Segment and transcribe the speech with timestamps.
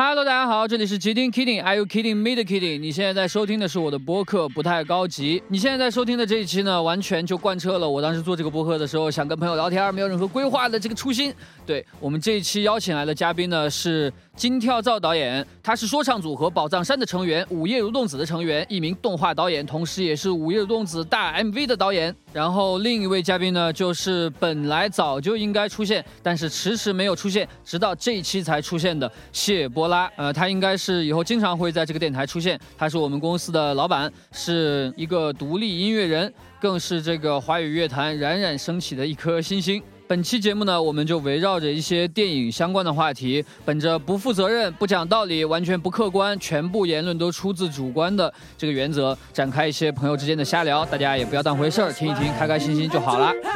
[0.00, 2.78] Hello，大家好，这里是吉丁 Kidding，Are you kidding me 的 Kidding？
[2.78, 5.42] 你现在在收听的是我的播客，不太高级。
[5.48, 11.34] 你现在在收听的这一期呢，完全就贯彻了我当时做这个播客的时候，想跟朋友聊天，没有任何规划的这个初心。
[11.66, 14.08] 对我们这一期邀请来的嘉宾呢是
[14.38, 22.14] 金跳蚤导演，他是说唱组合宝藏山的成员，午夜蠕动子的成员，一名动画导演，同时也是午夜蠕动子大 MV 的导演。
[22.32, 30.08] 然后另一位嘉宾呢，就是本来早就应该出现，但是迟迟没有出现，直到这一期才出现的谢波拉。
[30.14, 32.56] 呃，他应该是以后经常会在这个电台出现。
[32.78, 39.82] 他是我们公司的老板，是一个独立音乐人，更是这个华语乐坛冉冉升起的一颗新星。
[40.08, 53.28] 本期节目呢，我们就围绕着一些电影相关的话题，本着不负责任、不讲道理、完全不客观、全部言论都出自主观的这个原则，展开一些朋友之间的瞎聊，大家也不要当回事儿，听一听，开开心心就好了。
[53.28, 53.48] OK，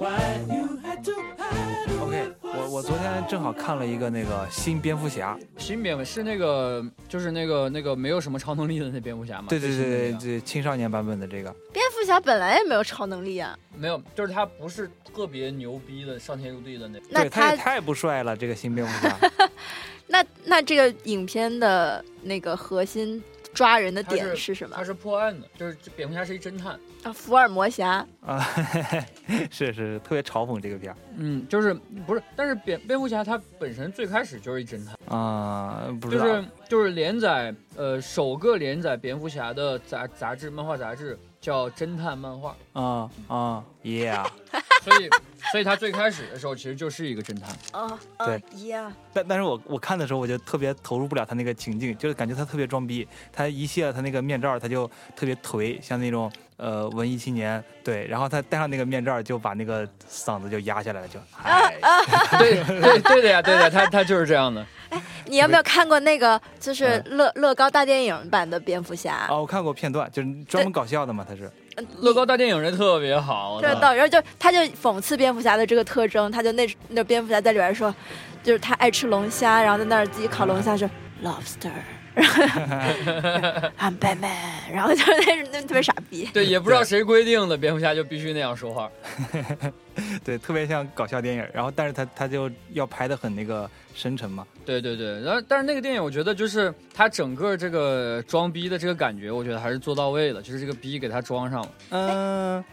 [0.00, 0.53] 我
[2.74, 9.46] 我昨天正好看了一个那个新蝙蝠侠，新蝙蝠是那个，就是那个那个没有什么超能力的那蝙蝠侠吗？
[9.48, 16.98] 对对对对青少年版本的这个，蝙蝠侠本来也没有超能力啊，没有，就是他不是特别牛逼的上天入地的那。
[17.10, 19.16] 那对，他也太不帅了，这个新蝙蝠侠。
[20.08, 23.22] 那那这个影片的那个核心
[23.54, 26.78] 抓人的点是什么他是破案的，就是蝙蝠侠是一侦探。
[27.04, 27.12] 啊？
[27.12, 28.40] 福尔摩侠啊，
[29.50, 31.74] 是是是，特别嘲讽这个片儿嗯，就是
[32.06, 44.26] 不是，但是蝙蝙蝠侠他本身最开始就是一侦探，啊，不知道就是就是连载呃首个连载蝙蝠侠的杂杂志漫画杂志叫侦探漫画，啊啊，Yeah，
[44.82, 45.10] 所以
[45.52, 47.54] 所以他最开始的时候其实就是一个侦探。
[47.70, 48.66] 啊，对。
[48.68, 61.74] 呀，但但是我我看的时候我就特别投入不了他那个情境，就是感觉他特别装逼，他一卸了他那个面罩，他就特别颓，像那种呃文艺青年，对，然后他戴上那个面罩就把那个嗓子就压下来了，就嗨，
[62.38, 64.64] 对对对的呀，对的呀，他他就是这样的。
[64.90, 69.26] 哎你有没有看过那个就是嗯乐乐高大电影版的蝙蝠侠？
[69.30, 71.50] 哦，我看过片段，就是专门搞笑的嘛，他是。
[71.76, 77.92] 嗯乐高大电影人特别好，我操这到，然后就他就讽刺蝙蝠侠的这个特征，他就那那蝙蝠侠在里边说，
[78.44, 80.88] 就是他爱吃龙虾，然后在那儿自己烤龙虾说
[81.24, 81.72] lobster，
[82.14, 82.42] 然后
[83.78, 86.28] I'm Batman，然后就是那那特别傻逼。
[86.32, 88.90] 对，也不知道谁规定的，蝙蝠侠就必须那样说话。
[90.24, 101.70] 对，特别像搞笑电影，然后但是他他就要拍的很那个深沉嘛，对对对，然后但是那个电影，我觉得就是他整个这个装逼的这个感觉，我觉得还是做到位了，就是这个逼给他装上了。
[101.90, 102.64] 嗯、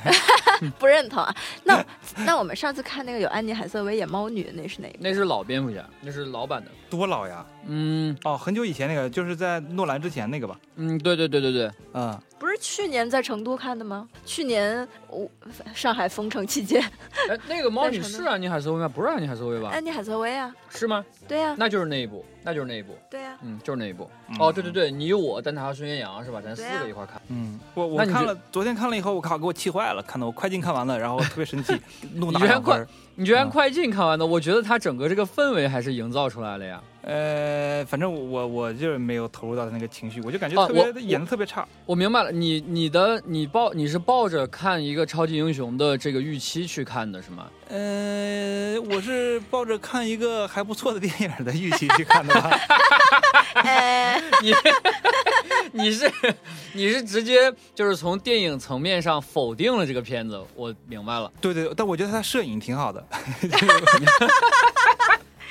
[0.78, 1.34] 不认同啊。
[1.64, 1.84] 那
[2.24, 4.96] 那我们上次看那个有安妮海瑟薇演猫女的那是哪个？
[5.00, 6.70] 那是老蝙蝠侠，那是老版的。
[6.90, 7.46] 多老呀！
[7.66, 14.08] 嗯哦，很久以前那个，就是在诺兰之前那个吧，嗯，对对对对对，嗯，不是去年在成都看的吗？
[14.26, 15.30] 去年我
[15.74, 16.82] 上海封城期间，
[17.30, 18.88] 哎，那个猫女是安妮海瑟薇吗？
[18.88, 19.70] 不是安妮海瑟薇吧？
[19.70, 21.04] 安妮海瑟薇啊，是吗？
[21.28, 24.10] 对呀、那就是那一部，那就是那一部，对呀、嗯，就是那一部。
[24.28, 26.40] 嗯哦，对对对，你我丹塔和孙元阳是吧？
[26.42, 27.20] 咱四个一块儿看。
[27.28, 31.74] 嗯，我我看了，昨天看了以后，我靠，给我气坏了，看的我快进看完了，然后特别生气，
[32.16, 32.88] 怒打两分儿。
[33.20, 36.82] 你居然嗯快进看完的，我觉得他整个这个氛围还是营造出来了呀。
[37.02, 41.66] 呃，反正我我就是没有投入到他那个情绪，我就感觉哦特别、我演的特别差。
[41.86, 47.46] 我明白了，你你的你抱你是抱着看一个超级英雄的这个预期去看的是吗？
[47.68, 52.34] 呃，我是抱着看一个还不错的电影的预期去看的
[54.42, 54.54] 你
[55.72, 56.10] 你是
[56.72, 61.32] 你是直接就是从电影层面上否定了这个片子，我明白了。
[61.40, 63.04] 对对，但我觉得他摄影挺好的。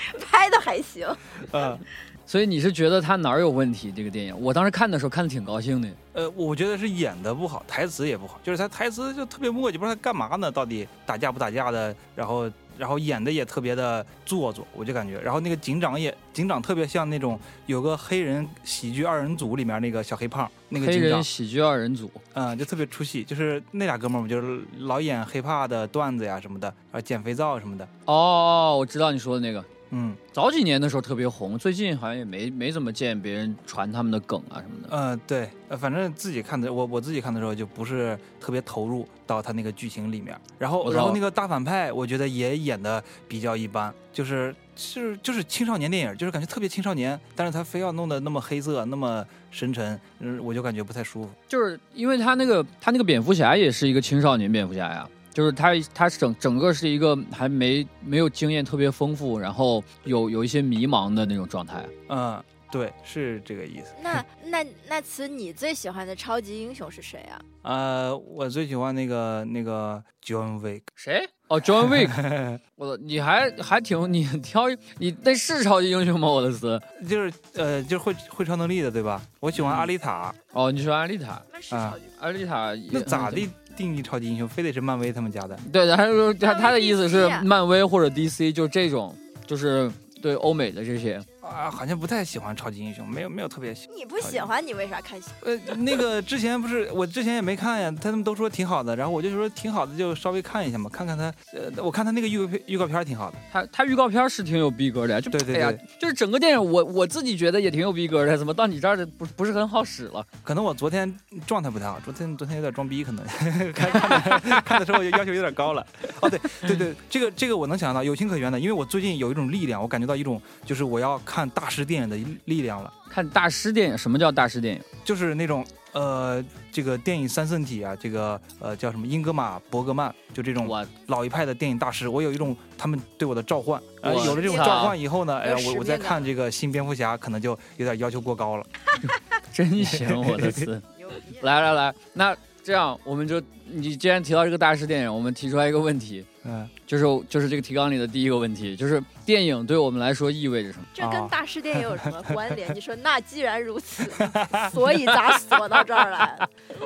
[0.30, 1.08] 拍的还行。
[1.52, 1.78] 嗯
[2.30, 3.92] 所以你是觉得他哪儿有问题？
[3.92, 5.90] 这个电影，我当时看的时候看的挺高兴的。
[6.14, 29.66] 呃，我觉得是演的不好，台词也不好，就是他台词就特别磨叽，不知道他干嘛呢，到底打架不打架的，然后然后演的也特别的做作，我就感觉，然后那个警长也警长特别像那种有个黑人喜剧二人组里面那个小黑胖那个黑警长，人喜剧二人组，嗯，就特别出戏，就是那俩哥们儿嘛，就是老演黑怕的段子呀什么的，啊捡肥皂什么的，哦哦，我知道你说的那个。
[29.92, 30.16] 嗯。
[30.32, 34.96] 早几年的时候特别红，最近好像也没没怎么见别人传他们的梗啊什么的。
[34.96, 51.30] 呃对，呃反正自己看的我我自己看的时候就不是特别投入到他那个剧情里面，然后然后那个大反派我觉得也演的比较一般，就是是就是青少年电影，就是感觉特别青少年，但是他非要弄得那么黑色那么深沉，嗯，我就感觉不太舒服。
[51.50, 55.10] 就是因为他那个他那个蝙蝠侠也是一个青少年蝙蝠侠呀，
[55.40, 61.86] 就是他他整整个是一个还没没有经验特别丰富，然后有有一些迷茫的那种状态。
[62.10, 63.94] 嗯，对，是这个意思。
[64.04, 67.40] 那那那词，你最喜欢的超级英雄是谁啊？
[67.64, 71.26] 呃，我最喜欢那个那个 John Wick，谁？
[71.48, 72.60] 哦，John Wick。
[72.76, 74.66] 我的，你还还挺你挑
[74.98, 76.28] 你那是超级英雄吗？
[76.28, 76.78] 我的词
[77.08, 79.22] 就是呃，就是会会超能力的，对吧？
[79.40, 80.36] 我喜欢阿丽塔。
[80.52, 81.42] 哦，你喜欢阿丽塔？
[81.54, 82.04] 那是超级。
[82.20, 83.50] 阿丽塔那咋地
[83.80, 84.46] 定义超级英雄？
[84.46, 85.58] 非得是漫威他们家的？
[85.72, 89.16] 对，他说他他的意思是漫威或者 DC，就这种，
[89.48, 89.90] 就是
[90.22, 91.18] 对欧美的这些。
[91.50, 93.90] 啊，好像不太喜欢超级英雄，没有没有特别喜。
[93.96, 95.20] 你不喜欢，你为啥看？
[95.42, 101.34] 呃，那个之前不是我之前也没看呀，他们都说挺好的，然后我就说挺好的，就稍微看一下嘛，看看他。
[101.54, 103.38] 呃，我看他那个预告片，预告片挺好的。
[103.52, 110.26] 他他预告片是挺有逼格的，就对对对，就是整个电影我我自己觉得也挺有逼格的，怎么到你这儿的不不是很好使了？
[110.44, 111.14] 可能我昨天
[111.46, 113.26] 状态不太好，昨天昨天有点装逼，可能
[113.74, 115.86] 看看看的时候就要求有点高了。
[116.22, 122.18] 哦，对对对，这个这个我能想到，有情可原的，因为我最近有一种力量，我感觉到一种就是我要看大师电影的。
[122.46, 124.82] 力量了，看大师电影，什么叫大师电影？
[125.04, 130.68] 就是那种呃，这个电影三圣体啊，这个呃叫什么英格玛伯格曼，就这种
[131.08, 132.08] 老一派的电影大师。
[132.08, 138.66] 我有一种他们对我的召唤，呃，有了这种召唤以后呢，哎呀，我我再看这个新蝙蝠侠，可能就有点要求过高了。
[139.54, 140.82] 真行，我的词，
[141.42, 143.42] 来来来，那这样我们就，
[143.72, 146.26] 你既然提到这个大师电影，我们提出来一个问题。
[146.46, 150.86] 嗯，就是就是这个提纲里的第一个问题，就是电影对我们来说意味着什么？
[150.94, 152.74] 这跟大师电影有什么关联？
[152.74, 154.10] 你说那既然如此，
[154.72, 156.40] 所以咋锁到这儿来？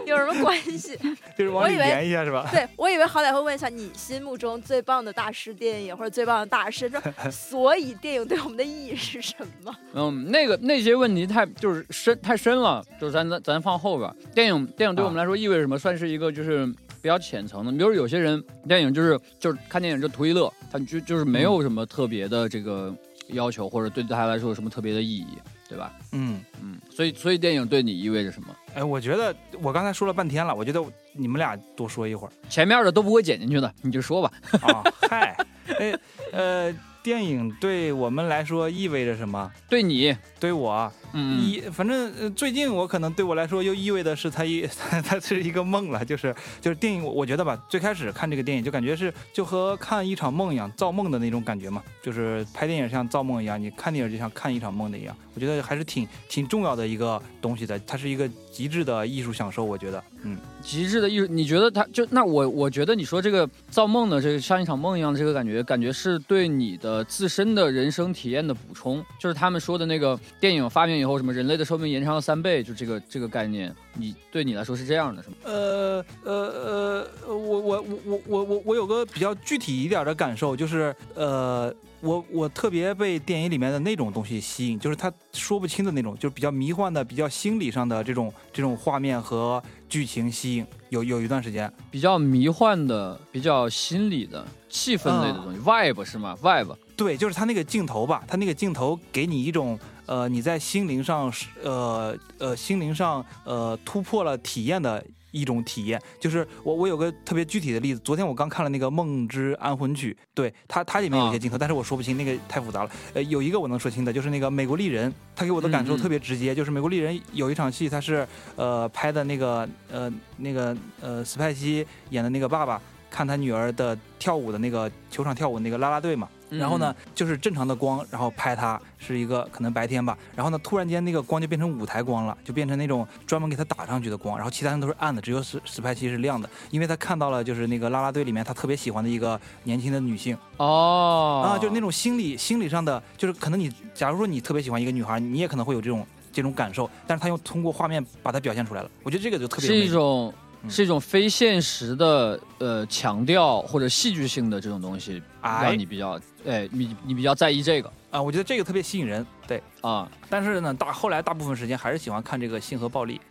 [0.08, 0.98] 有什么关系？
[1.38, 2.50] 就是往里连一下是吧？
[2.52, 9.72] 对，我以为好歹会问一下你心目中最棒的大师电影或者最棒的大师，说所以电影对我们的意义是什么？
[9.94, 14.12] 嗯，那个那些问题太就是深太深了，就是咱咱咱放后边。
[14.34, 15.78] 电影电影对我们来说意味着什么？
[15.78, 16.73] 算是一个就是。
[17.04, 22.96] 比较浅层的，比如有些人电影就是就是看电影就图一乐，他就就是没有什么特别的这个
[23.28, 25.92] 要求，或者对他来说有什么特别的意义，对吧？
[26.14, 28.56] 嗯嗯，所以所以电影对你意味着什么？
[28.74, 34.32] 哎，我觉得我刚才说了半天了，我觉得你们俩多说一会儿，前面的都不会剪进去的，你就说吧。
[34.62, 35.36] 啊， 嗨，
[35.78, 36.00] 哎
[36.32, 36.74] 呃。
[37.04, 39.52] 电影对我们来说意味着什么？
[39.68, 44.68] 对你，对我，嗯，一反正最近我可能对我来说又意味的是它一
[45.06, 60.38] 它是一个梦了，就是就是电影，我觉得吧，最开始看这个电影就感觉是就和看一场梦一样，造梦的那种感觉嘛，就是拍电影像造梦一样，你看电影就像看一场梦的一样，我觉得还是挺挺重要的一个东西的，它是一个极致的艺术享受，我觉得，嗯。
[60.64, 75.36] 极致的艺术，你觉得它就那我我觉得你说这个造梦的这个像一场梦一样的这个感觉，感觉是对你的自身的人生体验的补充，就是他们说的那个电影发明以后什么人类的寿命延长了三倍，就这个这个概念，你对你来说是这样的，是吗？
[75.44, 81.74] 呃呃呃，我我我我我我我有个比较具体一点的感受，就是呃。
[82.04, 90.68] 我我特别被电影里面的那种东西吸引，就是他说不清的那种，就是比较迷幻的、比较心理上的这种这种画面和剧情吸引。
[90.90, 101.32] 有有一段时间，比较迷幻的、比较心理的、气氛类的东西，vibe 是吗？vibe 对，就是他那个镜头吧，他那个镜头给你一种呃你在心灵上
[101.64, 105.04] 呃呃心灵上呃突破了体验的。
[105.36, 112.92] 一种体验，就是我我有个特别具体的例子，昨天我刚看了那个《梦之安魂曲》，对它它里面有些镜头，但是我说不清，那个太复杂了。
[113.16, 122.80] 呃，有一个我能说清的，就是那个《美国丽人》，他给我的感受特别直接，就是《美国丽人》有一场戏，他是呃拍的那个呃那个呃斯派西演的那个爸爸
[123.10, 126.30] 看他女儿的跳舞的那个球场跳舞那个啦啦队嘛。
[126.58, 130.18] 然后呢，就是正常的光，然后拍它是一个可能白天吧。
[130.36, 134.36] 然后呢，突然间那个光就变成舞台光了，就变成那种专门给他打上去的光。
[134.38, 140.38] 然后其他人都是暗的，只有史史派西是亮的，因为他看到了就是那个啦啦队里面他特别喜欢的一个年轻的女性。
[140.58, 148.90] 哦，啊，就是那种心理心理上的，就是可能你假如说你特别喜欢一个女孩，你也可能会有这种这种感受，但是他又通过画面把它表现出来了。
[149.04, 150.34] 我觉得这个就特别是一种。
[150.70, 158.22] 是一种非现实的呃强调或者戏剧性的这种东西，让你比较哎你你比较在意这个啊？
[158.22, 160.10] 我觉得这个特别吸引人，对啊。
[160.30, 163.20] 但是呢，大后来大部分时间还是喜欢看这个性和暴力。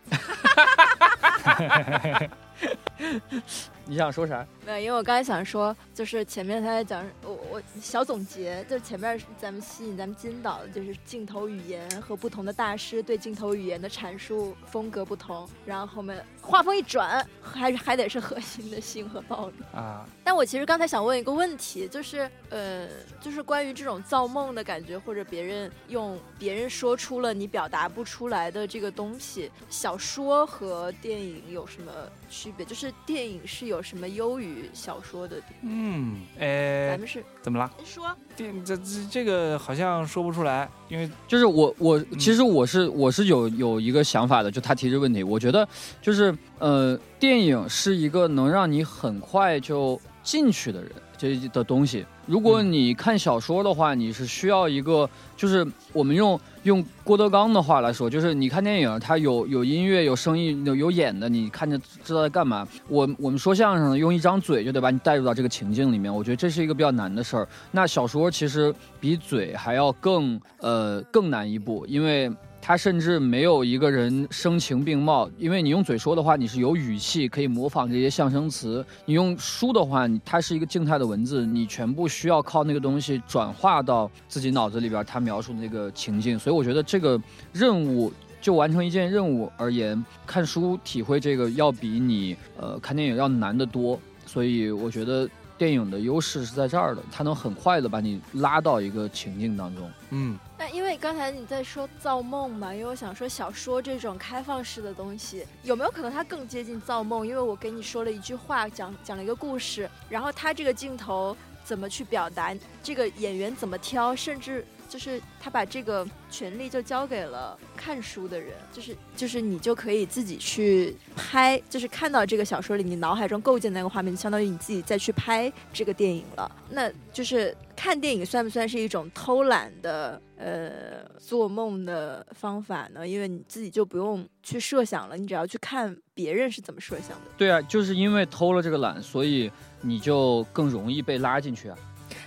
[3.85, 4.45] 你想说啥？
[4.65, 19.53] 没有，因为我刚才想说，就是前面他在讲，我我小总结，就是前面咱们吸引咱们金导的，就是镜头语言和不同的大师对镜头语言的阐述风格不同，然后后面画风一转，还是还得是核心的性和暴力。
[19.73, 22.87] 啊，但我其实刚才想问一个问题，就是呃，
[23.21, 31.91] 就是关于这种造梦的感觉，或者别人用别人说出了你表达不出来的这个东西，小说和电影有什么
[32.29, 32.65] 区别？
[32.65, 35.37] 就是电影是有什么优于小说的？
[35.61, 37.71] 嗯，哎咱，们是怎么了？
[37.77, 45.67] 您说，电这这这个好像说不出来，因为就是我我其实我是我是有有一个想法的，就他提这个问题，我觉得
[46.03, 50.91] 就是呃，电影是一个能让你很快就进去的人
[51.23, 52.05] 这的东西。
[52.25, 62.67] 如果嗯你看小说的话，你是需要一个，就是我们用用郭德纲的话来说，就是你看电影，它有有音乐、有声音、有有演的，你看着知道在干嘛。
[62.87, 67.47] 我我们说相声的，用一张嘴就得把你带入到这个情境里面，我觉得这是一个比较难的事儿。
[67.71, 72.29] 那小说其实比嘴还要更呃更难一步，因为
[72.65, 75.29] 他甚至没有一个人声情并茂。
[75.37, 86.39] 因为你用嘴说的话，你是有语气，可以模仿这些象声词；你用书的话，它是一个静态的文字，你全部需要靠那个东西转化到自己脑子里边，他描述的那个情境。
[86.39, 88.09] 所以我觉得这个任务。
[88.41, 93.97] 就完成一件任务而言，看书体会这个要比你呃看电影要难得多。
[94.25, 95.25] 所以我觉得
[95.57, 99.91] 电影的优势是在这儿的，它能很快的把你拉到一个情境当中。
[100.09, 107.25] 嗯，那因为刚才你在说造梦嘛，因为我想说小说这种开放式的东西，有没有可能它更接近造梦？
[107.25, 126.51] 因为我给你说了一句话，讲讲了一个故事，然后它这个镜头怎么去表达，这个演员怎么挑，甚至就是他把这个权利就交给了看书的人，就是就是你就可以自己去拍，就是看到这个小说里，你脑海中构建的那个画面，相当于你自己再去拍这个电影了。
[126.69, 133.07] 那就是看电影算不算是一种偷懒的呃做梦的方法呢？
[133.07, 137.31] 因为你自己就不用去设想了，你只要去看别人是怎么设想的。
[137.35, 141.75] 对啊，就是因为偷了这个懒，所以你就更容易被拉进去啊。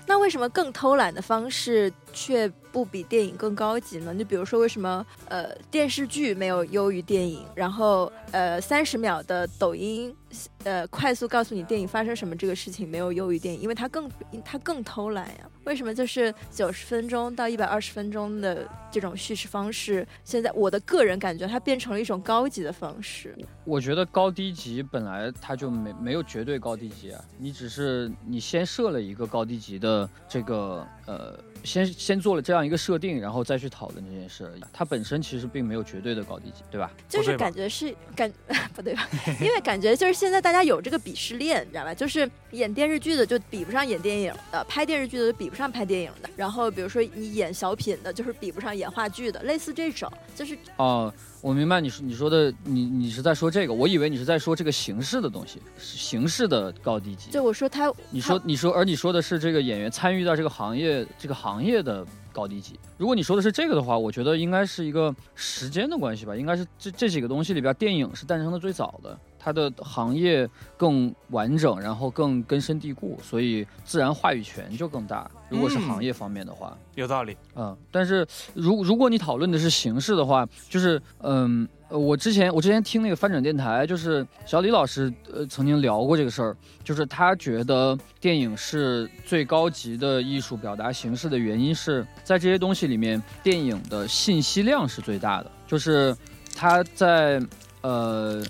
[0.06, 4.14] 那为什么更偷懒的方式却不比电影更高级呢？
[4.14, 10.14] 就比如说，为什么呃电视剧没有优于电影，然后呃三十秒的抖音
[10.62, 14.11] 呃快速告诉你电影发生什么这个事情没有优于电影，因为它更
[14.45, 15.49] 它更偷懒呀。
[15.64, 23.35] 为什么就是九十分钟到一百二十分钟的这种叙事方式，现在我的个人感觉它变成了一种高级的方式。
[23.64, 34.62] 我觉得高低级本来它就没没有绝对高低级啊，你只是你先设了一个高低级的这个呃，先先做了这样一个设定，然后再去讨论这件事而已。
[34.72, 36.90] 它本身其实并没有绝对的高低级，对吧？
[37.08, 38.32] 就是感觉是感
[38.75, 39.08] 不对吧？
[39.40, 41.94] 因为感觉就是现在大家有这个鄙视链，你知道吧？
[41.94, 46.30] 就是演电视剧的就比不上演电影的，拍电视剧的就比不上拍电影的。
[46.36, 51.12] 然后比如说你演小品的，就是比不上演话剧的，类似这种，就是哦、
[51.46, 57.30] 我明白你说你说的，你你是在说这个，我以为你是在说这个形式的东西，形式的高低级。
[57.30, 62.80] 对我说他你说你说，而你说的是这个演员参与到这个行业这个行业的高低级。
[62.98, 75.30] 如果你说的是这个的话，我觉得应该是一个时间的关系吧，应该是这这几个东西里边，电影是诞生的最早的，它的行业更完整，然后更根深蒂固，所以自然话语权就更大。
[75.48, 77.36] 如果是嗯行业方面的话，有道理。
[77.54, 81.68] 嗯，但是如如果你讨论的是形式的话，就是嗯。
[81.88, 96.12] 呃，我之前我之前听那个翻转电台，就是小李老师呃曾经聊过这个事儿，就是他觉得电影是最高级的艺术表达形式的原因是在这些东西里面，电影的信息量是最大的，就是
[96.56, 97.40] 它在
[97.82, 98.42] 呃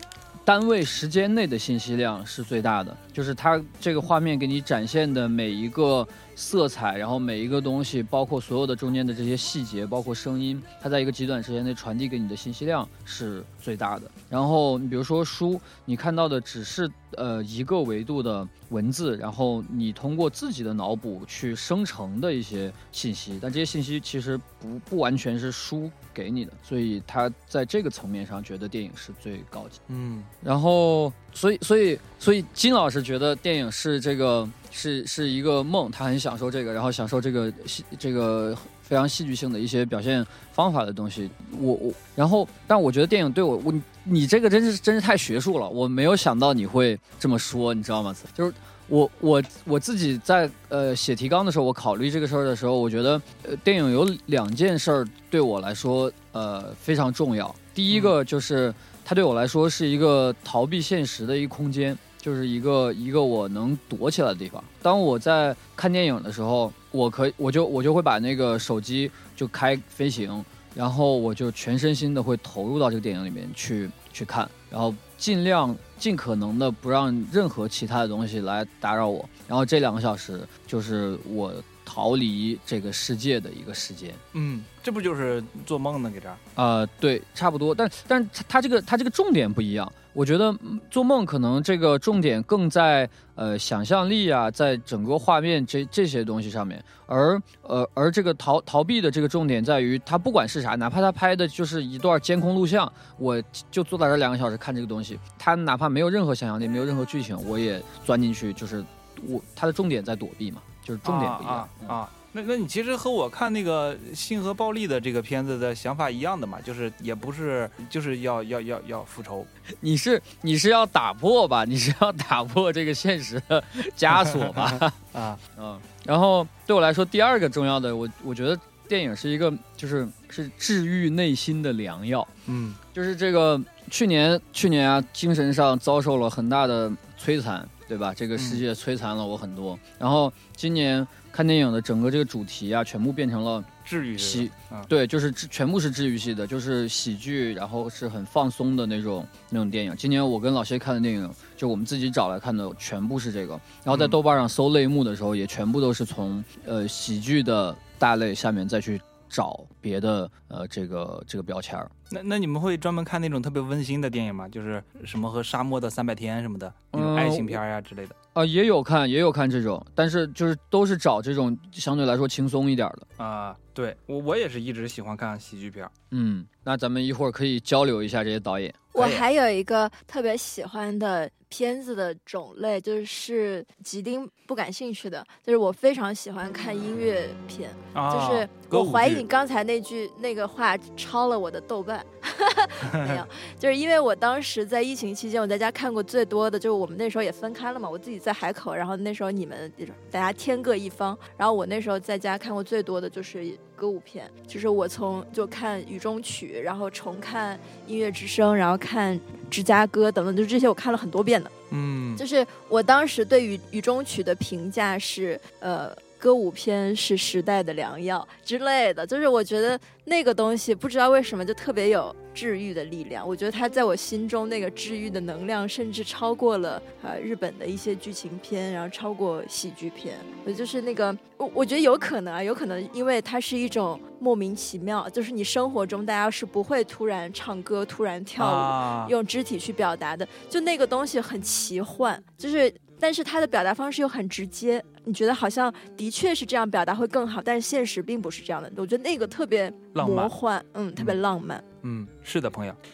[0.47, 14.09] 单位时间内的信息量是最大的，就是它这个画面给你展现的每一个色彩，然后每一个东西，包括所有的中间的这些细节，包括声音，它在一个极短时间内传递给你的信息量是最大的。
[14.29, 29.81] 然后你比如说书，你看到的只是呃一个维度的文字，然后你通过自己的脑补去生成的一些信息，但这些信息其实不不完全是书给你的，所以他在这个层面上觉得电影是最高级。
[29.89, 34.47] 嗯，然后，所以，所以，所以，金老师觉得电影是这个
[34.77, 41.31] 是是一个梦，他很享受这个，然后享受这个戏这个非常戏剧性的一些表现方法的东西。
[41.59, 48.15] 我我，然后，但我觉得电影对我我你这个真是真是太学术了，我没有想到你会这么说，你知道吗？
[48.35, 48.53] 就是。
[48.89, 57.53] 我我我自己在呃写提纲的时候，我考虑这个事儿的时候，我觉得呃电影有两件事儿对我来说呃非常重要。
[57.75, 58.73] 第一个就是
[59.05, 64.63] 它对我来说是一个逃避现实的一个空间，就是一个一个我能躲起来的地方。
[64.83, 79.25] 当我在看电影的时候，我可以我就我就会把那个手机就开飞行，然后我就全身心的会投入到这个电影里面去去看，然后尽量尽可能的不让任何其他的东西来打扰我。
[79.47, 81.55] 然后这两个小时就是我
[81.85, 84.13] 逃离这个世界的一个时间。
[84.33, 86.11] 嗯，这不就是做梦呢？
[86.11, 89.93] 给这儿，呃，对，差不多，但但是它它这个它这个重点不一样。
[90.17, 108.83] 我觉得嗯做梦可能这个重点更在呃想象力啊，在整个画面这这些东西上面，而呃而这个逃逃避的这个重点在于，他不管是啥，哪怕他拍的就是一段监控录像，我就坐在这两个小时看这个东西，他哪怕没有任何想象力，没有任何剧情，我也钻进去，就是
[109.29, 119.47] 我他的重点在躲避嘛，就是重点不一样啊那那你其实和我看那个性和暴力的这个片子的想法一样的嘛，就是也不是就是要要要要复仇，
[119.81, 121.65] 你是你是要打破吧？
[121.65, 123.65] 你是要打破这个现实的
[123.97, 124.93] 枷锁吧？
[125.15, 132.27] 啊，嗯，然后对我来说，第二个重要的，我我觉得电影是一个，就是是治愈内心的良药。
[132.49, 138.13] 嗯就是这个去年去年啊，精神上遭受了很大的摧残，对吧？
[138.15, 139.79] 这个世界摧残了我很多。
[139.99, 149.95] 然后今年看电影的整个这个主题啊，全部变成了治愈系，啊对，就是全部是治愈系的，就是喜剧，然后是很放松的那种那种电影。
[149.99, 153.53] 今年我跟老谢看的电影，就我们自己找来看的，全部是这个。
[153.85, 161.89] 然后在嗯豆瓣上搜类目的时候，也全部都是从呃喜剧的大类下面再去找别的呃这个这个标签儿。
[162.11, 164.49] 那那你们会专门看那种特别温馨的电影吗？
[164.49, 173.25] 就是什么和沙漠的三百天什么的那种嗯爱情片呀、之类的啊、也有看，也有看这种，但是就是都是找这种相对来说轻松一点的。
[173.25, 173.57] 啊。
[173.77, 175.87] 对我我也是一直喜欢看喜剧片。
[176.11, 178.75] 嗯，那咱们一会儿可以交流一下这些导演。
[178.95, 187.71] 我还有一个特别喜欢的片子的种类，就是吉丁不感兴趣的，就是我非常喜欢看音乐片。
[187.93, 192.05] 啊，就是我怀疑你刚才那那句那个话抄了我的豆瓣，
[192.95, 193.27] 没有，
[193.59, 199.71] 就是因为我当时在疫情期间，我在家看过最多的，就是我们那时候也分开了嘛，我自己在海口，然后那时候你们
[200.11, 207.55] 大家天各一方，然后我那时候在家看过最多的就是歌舞片，就是我从就看《雨中曲》，然后重看
[207.87, 209.15] 《音乐之声》，然后看
[209.51, 211.51] 《芝加哥》等等，就这些我看了很多遍的。
[211.71, 215.95] 嗯，就是我当时对于《雨中曲》的评价是，呃，
[216.27, 219.07] 歌舞片是时代的良药之类的。
[219.07, 223.25] 就是我觉得那个东西不知道为什么就特别有治愈的力量。
[223.25, 230.17] 我觉得它在我心中那个治愈的能量，甚至超过了呃日本的一些剧情片，然后超过喜剧片。
[230.45, 238.51] 我就是那个，我我觉得有可能啊，有可能因为它是一种莫名其妙，就是你生活中大家是不会突然唱歌、突然跳舞。
[238.51, 248.71] 啊，用肢体去表达的，就那个东西很奇幻，就是但是它的表达方式又很直接，你觉得好像的确是这样表达会更好，但是现实并不是这样的。
[248.77, 251.63] 我觉得那个特别浪幻，嗯，特别浪漫。
[251.83, 252.75] 嗯，是的，朋友。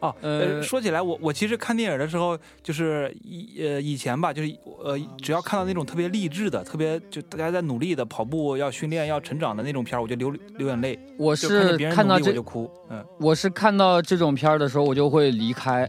[0.00, 10.98] 哦，呃，呃说起来，我我其实看电影的时候，就是以呃以前吧，就是呃，只要看到那种特别励志的、特别就大家在努力的跑步、要训练、要成长的那种片儿，我就流流眼泪。
[11.16, 15.88] 我是别人努力我看到这就哭，嗯，我是看到这种片儿的时候，我就会离开，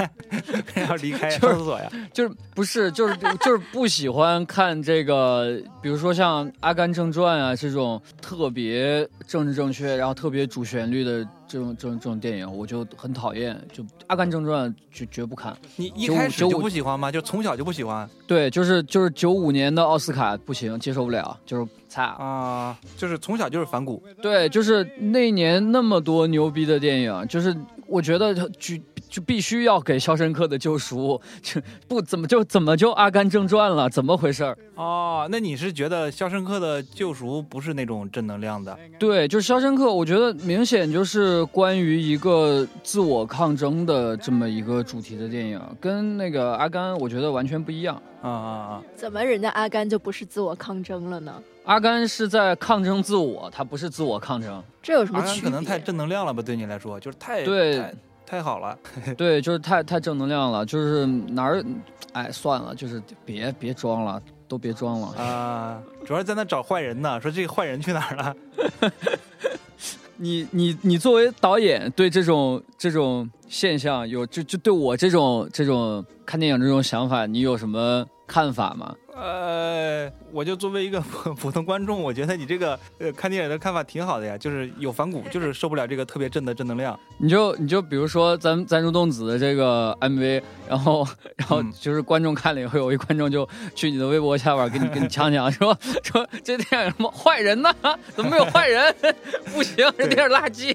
[0.88, 1.90] 要离开 厕所呀。
[2.12, 13.60] 就是不是就是就是不喜欢看这个，比如说像《阿甘正传》啊这种特别政治正确，然后特别主旋律的这种这种这种电影，我就很讨厌。
[13.72, 15.56] 就《阿甘正传》绝绝不看。
[15.76, 17.10] 你一开始就不喜欢吗？
[17.10, 22.02] 就从小就不喜欢对，就是就是九五年的奥斯卡不行，接受不了，就是菜。
[22.04, 22.78] 啊？
[22.96, 27.54] 就是从小就是反骨对，就是那年那么多牛逼的电影，就是
[27.86, 28.76] 我觉得就
[29.08, 31.20] 就必须要给《肖申克的救赎》，
[31.54, 34.58] 就不怎么就怎么就《阿甘正传》了，怎么回事儿？
[34.74, 35.28] 哦。
[35.30, 38.76] 那你是觉得《肖申克的救赎》不是那种正能量的？
[38.98, 47.94] 对，就是《肖申克》，我觉得明显就是关于一个自我抗争的这么一个主题的电影，跟那个《阿甘》我觉得完全不一样。
[48.20, 48.82] 啊啊啊！
[48.96, 51.42] 怎么人家阿甘就不是自我抗争了呢？
[51.64, 54.62] 阿甘是在抗争自我，他不是自我抗争。
[54.82, 55.50] 这有什么区别？
[55.50, 56.42] 可能太正能量了吧？
[56.42, 57.94] 对你来说，就是太对太
[58.26, 58.78] 太好了。
[59.16, 61.62] 对，就是太太正能量了，就是哪儿，
[62.12, 65.08] 哎，算了，就是别别装了，都别装了。
[65.22, 68.36] 啊，主要是在那找坏人呢，说这个坏人去哪儿了？
[70.16, 78.94] 你你你作为导演，对这种这种现象有就就对我这种这种看电影这种想法，你有什么看法吗？
[79.16, 86.98] 呃，我就作为一个普 普通观众，我觉得你这个呃看电影的看法挺好的呀，就是有反骨，就是受不了这个特别正的正能量。
[87.18, 91.06] 你就你就比如说咱咱入动子的这个 MV， 然后
[91.36, 97.72] 然后嗯就是观众看了以后，有一观众就去你的微博下边给你 给你呛呛，说说这电影什么坏人呢？
[98.16, 98.92] 怎么没有坏人？
[99.54, 100.74] 不行，这电影垃圾。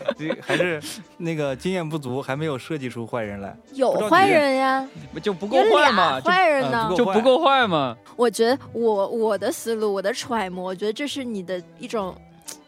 [0.16, 0.80] 这还是
[1.16, 3.56] 那个经验不足，还没有设计出坏人来。
[3.72, 4.88] 有坏人呀，
[5.22, 6.92] 就不够坏嘛，坏人呢。
[6.96, 7.96] 就不够坏嘛。
[8.16, 12.14] 我觉得我我的思路，我的揣摩，我觉得这是你的一种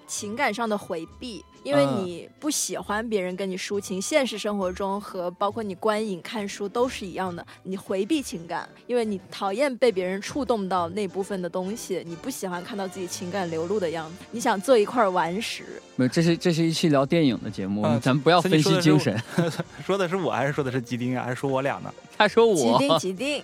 [0.06, 15.64] 情感上的回避，因为嗯你不喜欢别人跟你抒情，现实生活中和包括你观影看书都是一样的，你回避情感，因为你讨厌被别人触动到那部分的东西，你不喜欢看到自己情感流露的样子，你想做一块顽石。
[15.96, 19.20] 没有，这是这是一期聊电影的节目，嗯咱们不要分析精神。
[19.84, 21.24] 说的是我还是说的是吉丁啊？
[21.24, 21.92] 还是说我俩呢？
[22.16, 23.42] 他说几我，定几定，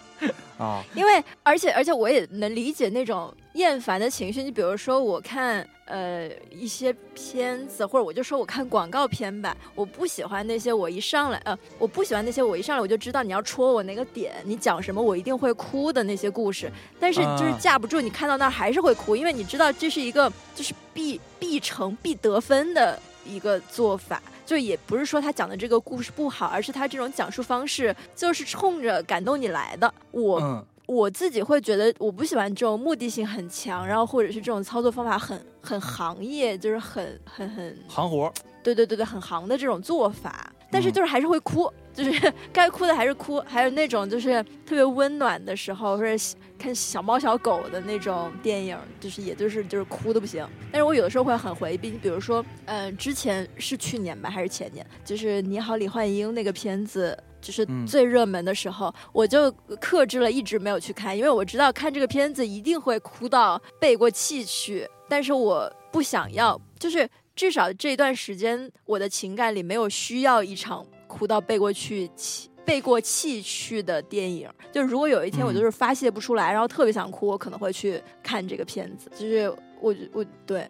[0.59, 4.43] 啊，因为而且而且我也能理解那种厌烦的情绪。
[4.43, 16.73] 你比如说，我看呃一些片子，或者我就说我看广告片吧，我不喜欢那些我一上来呃我不喜欢那些我一上来我就知道你要戳我哪个点，你讲什么我一定会哭的那些故事。
[16.99, 24.23] 但是就是啊架不住你看到那儿还是会哭，因为你知道这是一个就是必必成必得分的一个做法。
[24.47, 29.93] 就也不是说他讲的这个故事不好，而是他这种讲述方式就是冲着感动你来的。
[30.13, 38.33] 我嗯我自己会觉得我不喜欢这种目的性很强，然后或者是这种操作方法很很行业，就是很很很行活，
[38.63, 40.53] 对对对对很行的这种做法。
[40.77, 43.41] 但是嗯就是还是会哭，就是 该哭的还是哭。
[43.47, 46.25] 还有那种就是特别温暖的时候，或者
[46.59, 50.47] 看小猫小狗的那种电影，就是也就是就是哭的不行。
[50.71, 57.19] 但是我有的时候会很回避，你比如说，嗯、之前是去年吧还是前年，就是《你好，李焕英》那个片子。
[57.39, 59.49] 就是嗯最热门的时候，我就
[59.81, 74.51] 克制了，一直没有去看，因为我知道看这个片子一定会哭到背过气去，但是我不想要，就是至少这段时间我的情感里没有需要一场哭到背过去气背过气去的电影。
[74.73, 79.09] 就如果有一天我嗯就是发泄不出来，然后特别想哭，我可能会去看这个片子。
[79.15, 79.49] 就是
[79.81, 80.69] 我我对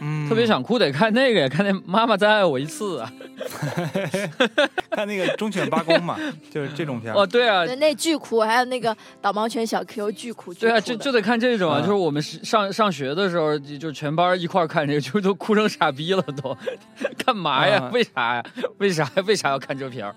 [0.00, 3.12] 嗯，特别想哭，得看那个呀，看那《妈妈再爱我一次》啊。
[4.90, 6.18] 看那个《忠犬八公》嘛，
[6.50, 7.16] 就是这种片儿。
[7.16, 16.56] 哦，对啊，对那巨哭，还有那个导盲犬小 Q 巨哭，巨对啊，就就得看这种啊，嗯就是我们上上学的时候，就就全班一块儿看这个，就都哭成傻逼了都，
[17.24, 17.78] 干嘛呀？
[17.84, 18.44] 嗯为啥呀？
[18.78, 20.14] 为啥为啥要看这片儿？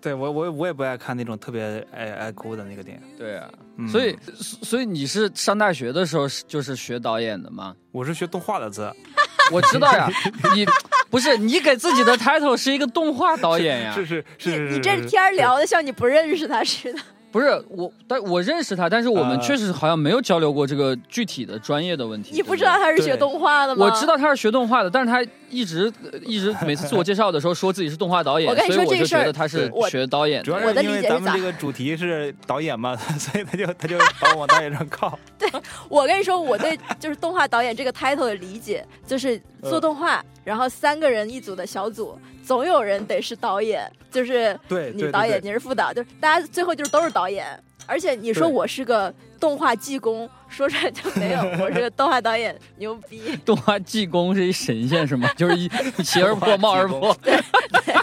[0.00, 3.18] 对我我我也不爱看那种特别爱爱哭的那个电影。
[3.18, 7.74] 对啊，嗯所以所以你是上大学的时候就是学导演的吗？
[7.92, 8.90] 我是学动画的字，
[9.50, 10.08] 我知道呀，
[10.54, 10.64] 你
[11.10, 13.92] 不是你给自己的 title 是一个动画导演呀？
[13.96, 14.74] 是是是是是。
[14.74, 16.98] 你这天聊的像你不认识他似的。
[17.32, 22.30] 不是我，但我认识他，但是我们呃确实好像没有交流过这个具体的专业的问题。
[22.32, 23.86] 你不对知道他是学动画的吗？
[23.86, 30.44] 我知道他是学动画的，但是他一直呃一直每次自我介绍的时候说自己是动画导演，我跟你所以我就说这事儿觉得他是学导演的。
[30.44, 35.18] 主要我的是因为理解是咱们这个 主题是导演嘛， 所以他就他就把我往导演上靠。
[35.38, 35.48] 对
[35.88, 47.46] 我跟你说，我对就是动画导演这个 title 的理解，就是做动画，然后三个人一组的小组，总有人得是导演，就是对，你导演，你是副导，就是大家最后就是都是导演。
[47.86, 53.20] 而且你说我是个动画技工， 说出来就没有， 我是个动画导演，牛逼。
[53.44, 55.28] 动画技工是一神仙是吗？
[55.36, 55.68] 就是一
[56.04, 57.16] 骑而破冒而破。
[57.22, 57.36] 对
[57.84, 57.94] 对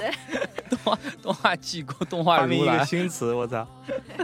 [0.68, 3.66] 动画动画技工，动画发明一个如来，新词，我操！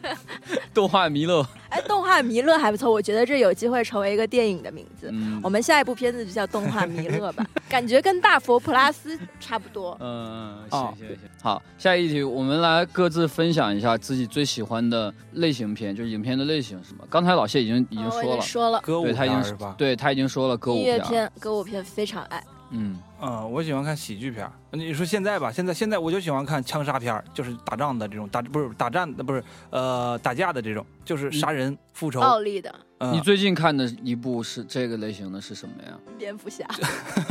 [0.75, 1.47] 动画弥勒。
[1.69, 5.09] 哎，动画弥勒还不错，我觉得这有机会成为一个电影的名字。
[5.13, 9.97] 嗯我们下一部片子就叫《动画弥勒》吧， 感觉跟大佛普拉斯差不多。
[10.01, 17.05] 嗯，哦行行行，好，下一题，我们来各自分享一下自己最喜欢的类型片，就是影片的类型是什么？
[17.09, 19.75] 刚才老谢已经已经说了，经说了，歌舞对他已经是吧？
[19.79, 22.43] 对他已经说了歌舞片，音乐片、歌舞片非常爱。
[22.75, 24.53] 嗯，嗯，我喜欢看喜剧片儿。
[24.73, 32.21] 你说现在吧，现在现在我就喜欢看枪杀片儿，就是打仗的这种打不是打战的不是呃打架的这种，就是杀人复仇。
[32.21, 35.99] 暴力的嗯你最近看的一部是这个类型的是什么呀？
[36.19, 36.67] 蝙蝠侠，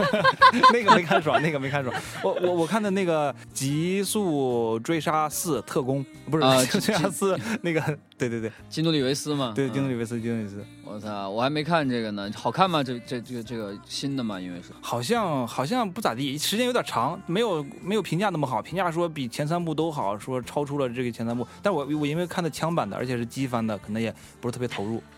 [0.71, 1.93] 那个没看爽，那个没看爽。
[2.23, 7.81] 我我我看的那个《极速追杀四特工》，不是啊《极速追杀四》那个，
[8.17, 9.53] 对对对基努里维斯嘛？
[9.55, 12.83] 对，嗯基努里维斯，基努里维斯，我操，我还没看这个呢，好看吗？
[12.83, 14.37] 这这这个这个新的吗？
[14.37, 21.47] 因为是好像好像不咋地，时间有点长，没有没有评价那么好，评价说比前三部都好，说超出了这个前三部。
[21.61, 25.01] 但我我因为看的枪版的，而且是机翻的，可能也不是特别投入。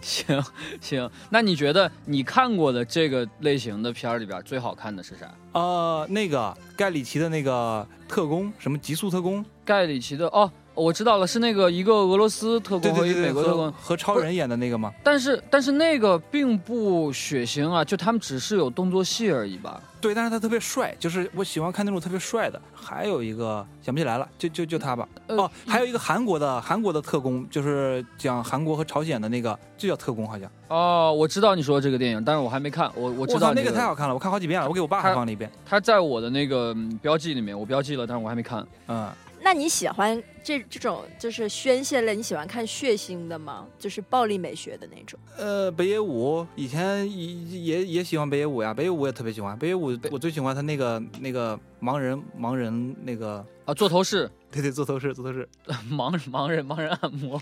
[0.00, 0.40] 行
[0.80, 5.34] 行，那你觉得你看过的这个类型的片儿里边最好看的是啥？
[5.52, 14.92] 呃，那个盖里奇的那个特工，什么极速特工，盖里奇的哦，我知道了，是那个一个俄罗斯特工和一个美国特工，和超人演的那个吗？
[15.04, 19.80] 但是但是那个并不血腥啊，就他们只是有动作戏而已吧。
[20.00, 22.58] 对，但是他特别帅，就是我喜欢看那种特别帅的。
[22.72, 25.06] 还有一个想不起来了，就就就他吧。
[25.26, 30.50] 呃哦，还有一个韩国的韩国的特工，就是讲韩国和朝鲜的那个，就叫特工，好像。
[30.68, 32.90] 哦，我知道你说的这个电影，但是我还没看。
[32.94, 35.50] 我我知道那个个太好看了，我看好几遍了，我给我爸还放了一遍。
[35.66, 38.66] 他在我的那个嗯标记里面，我标记了，但是我还没看。
[38.88, 39.06] 嗯，
[39.42, 42.14] 那你喜欢这这种就是宣泄类？
[42.14, 43.66] 你喜欢看血腥的吗？
[43.78, 45.18] 就是暴力美学的那种？
[45.36, 47.26] 呃，北野武以前也
[47.58, 49.58] 也也喜欢北野武呀，北野武也特别喜欢。
[49.58, 55.48] 北野武我最喜欢他那个那个盲人盲人那个，啊，做头饰， 对对，做头饰做头饰。
[55.90, 57.40] 盲 盲人盲人按摩，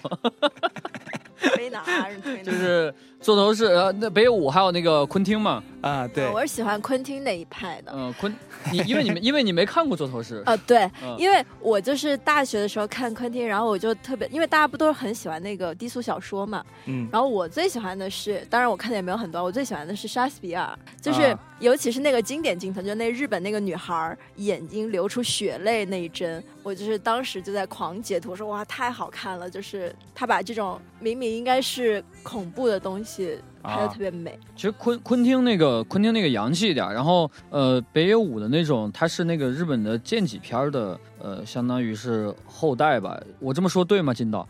[1.55, 2.43] 推拿还是推拿？
[2.45, 3.67] 就是做头市。
[3.67, 6.25] 呃，那北野武还有那个昆汀嘛，啊，对。
[6.25, 7.93] 嗯，我是喜欢昆汀那一派的。
[7.95, 8.35] 嗯、昆，
[8.73, 11.17] 你因为你们 因为你没看过座头饰，呃，对，嗯。
[11.19, 17.09] 因为我就是大学的时候看昆汀，然后我就特别，因为大家不都是很喜欢那个低俗小说嘛，嗯。
[17.13, 21.39] 然后我最喜欢的是，当然我看的也没有很多，我最喜欢的是莎士比亚，就是、啊。
[21.59, 43.19] 尤其是那个经典镜头，就那日本那个女孩眼睛流出血泪那一帧，我就是当时就在狂截图，说哇太好看了，就是他把这种明明应该是恐怖的东西拍的啊特别美，其实昆昆汀那个昆汀那个洋气一点，然后呃北野武的那种，他是那个日本的剑戟片的，呃，相当于是后代吧。
[43.41, 44.47] 我这么说对吗，金导？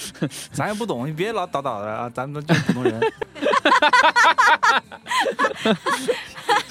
[0.52, 2.98] 咱也不懂，你别老叨叨的啊，咱们就是普通人。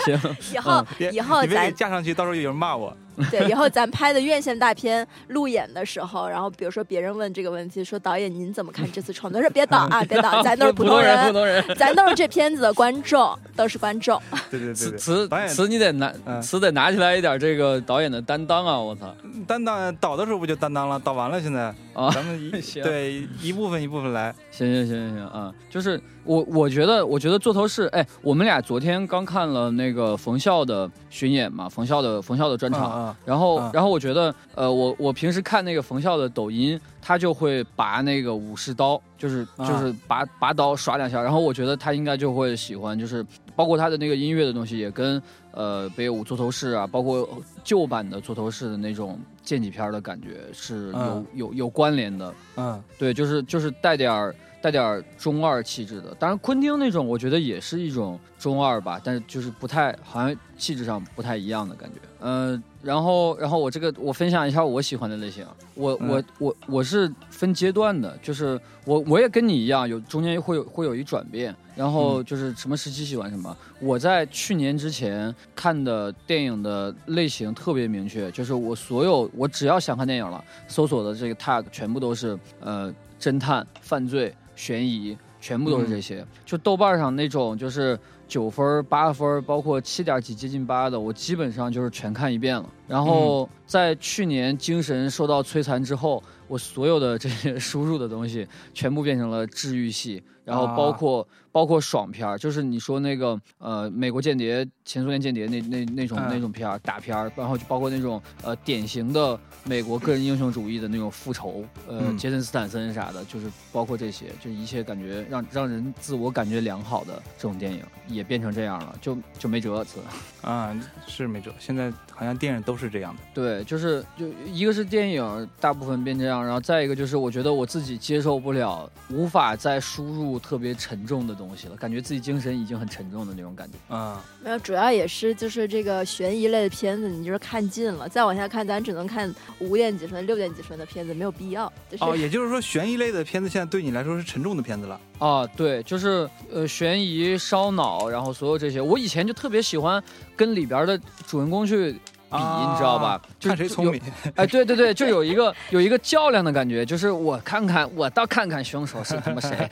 [0.05, 0.19] 行，
[0.53, 2.95] 以后、以后你别给咱架上去，到时候有人骂我。
[3.31, 9.41] 对，以后咱拍的院线大片路演的时候，然后比如说别人问这个问题，说导演您怎么看这次创作？
[9.41, 11.63] 说别导啊， 别导，咱都是普通人，普，通人。
[11.75, 14.21] 咱都是这片子的观众，都是观众。
[14.49, 18.79] 对对对词对，词导演词你得拿嗯词得拿起来一点这个导演的担当啊！
[18.79, 19.13] 我操
[19.47, 20.99] 担当导的时候不就担当了？
[20.99, 22.09] 导完了，现在啊！
[22.11, 24.33] 咱们一 行对一部分一部分来。
[24.51, 25.53] 行行行行行啊！
[25.69, 39.67] 就是我我觉得我觉得做头饰，哎，我们俩昨天刚看了那个冯笑的巡演嘛，冯笑的冯笑的专场，啊然后，嗯然后我觉得，呃，我我平时看那个冯笑的抖音，他就会拔那个武士刀，就是啊。
[39.67, 47.27] 就是拔拔刀耍两下，然后我觉得他应该就会喜欢，就是包括他的那个音乐的东西，也跟呃北野武做头饰啊，包括
[47.63, 52.81] 旧版的做头饰的那种剑戟片的感觉是有、嗯有有关联的，嗯。
[52.97, 56.15] 对，就是就是带点儿带点儿中二气质的。
[56.19, 61.95] 当然，昆汀那种我觉得也是一种中二吧，但是就是不太好像气质上不太一样的感觉。
[62.19, 73.55] 呃，然后然后我这个我分享一下我喜欢的类型，我我嗯我我是分阶段的，就是我我也跟你一样，有中间会有会有一转变，然后就是什么时期喜欢什么。
[73.79, 86.25] 我在去年之前看的电影的类型特别明确，就是我所有我只要想看电影了，搜索的这个 tag 全部都是呃侦探、犯罪、悬疑，全部都是这些。
[86.45, 92.69] 就豆瓣上那种就是九分、八分，包括七点几接近八的，我基本上就是全看一遍了。
[92.85, 119.99] 然后在去年精神受到摧残之后，我所有的这些 输入的东西全部变成了治愈系，然后包括、包括爽片儿，就是你说那个呃美国间谍、前苏联间谍那那那种、嗯那种片儿打片儿，然后就包括那种呃典型的美国个人英雄主义的那种复仇，呃、嗯杰森斯坦森啥的，就是包括这些，就一切感觉让让人自我感觉良好的这种电影也变成这样了，就就没辙词。
[120.41, 120.73] 啊，
[121.07, 121.51] 是没辙。
[121.59, 123.21] 现在好像电影都是这样的。
[123.33, 133.77] 对，就是就一个是电影大部分变这样，然后再一个就是我觉得我自己接受不了，无法再输入特别沉重的东西了，感觉自己精神已经很沉重的那种感觉。
[133.89, 141.71] 嗯，没有，主要也是就是这个悬疑类的片子，你就是看尽了，再往下看，咱只能看五点几分、六点几分的片子，没有必要。
[141.89, 144.99] 就是、哦，也就是说，悬疑类的片子现在对你来说是沉重的片子了。
[145.19, 150.01] 啊，对，就是呃悬疑、烧脑，然后所有这些，我以前就特别喜欢
[150.35, 151.95] 跟里边的主人公去
[152.29, 153.21] 比，啊你知道吧？
[153.39, 154.01] 就看谁聪明。
[154.35, 159.69] 哎，对对对，就有一个有一个较量的感觉，就是我看看，我倒看看凶手是他妈谁，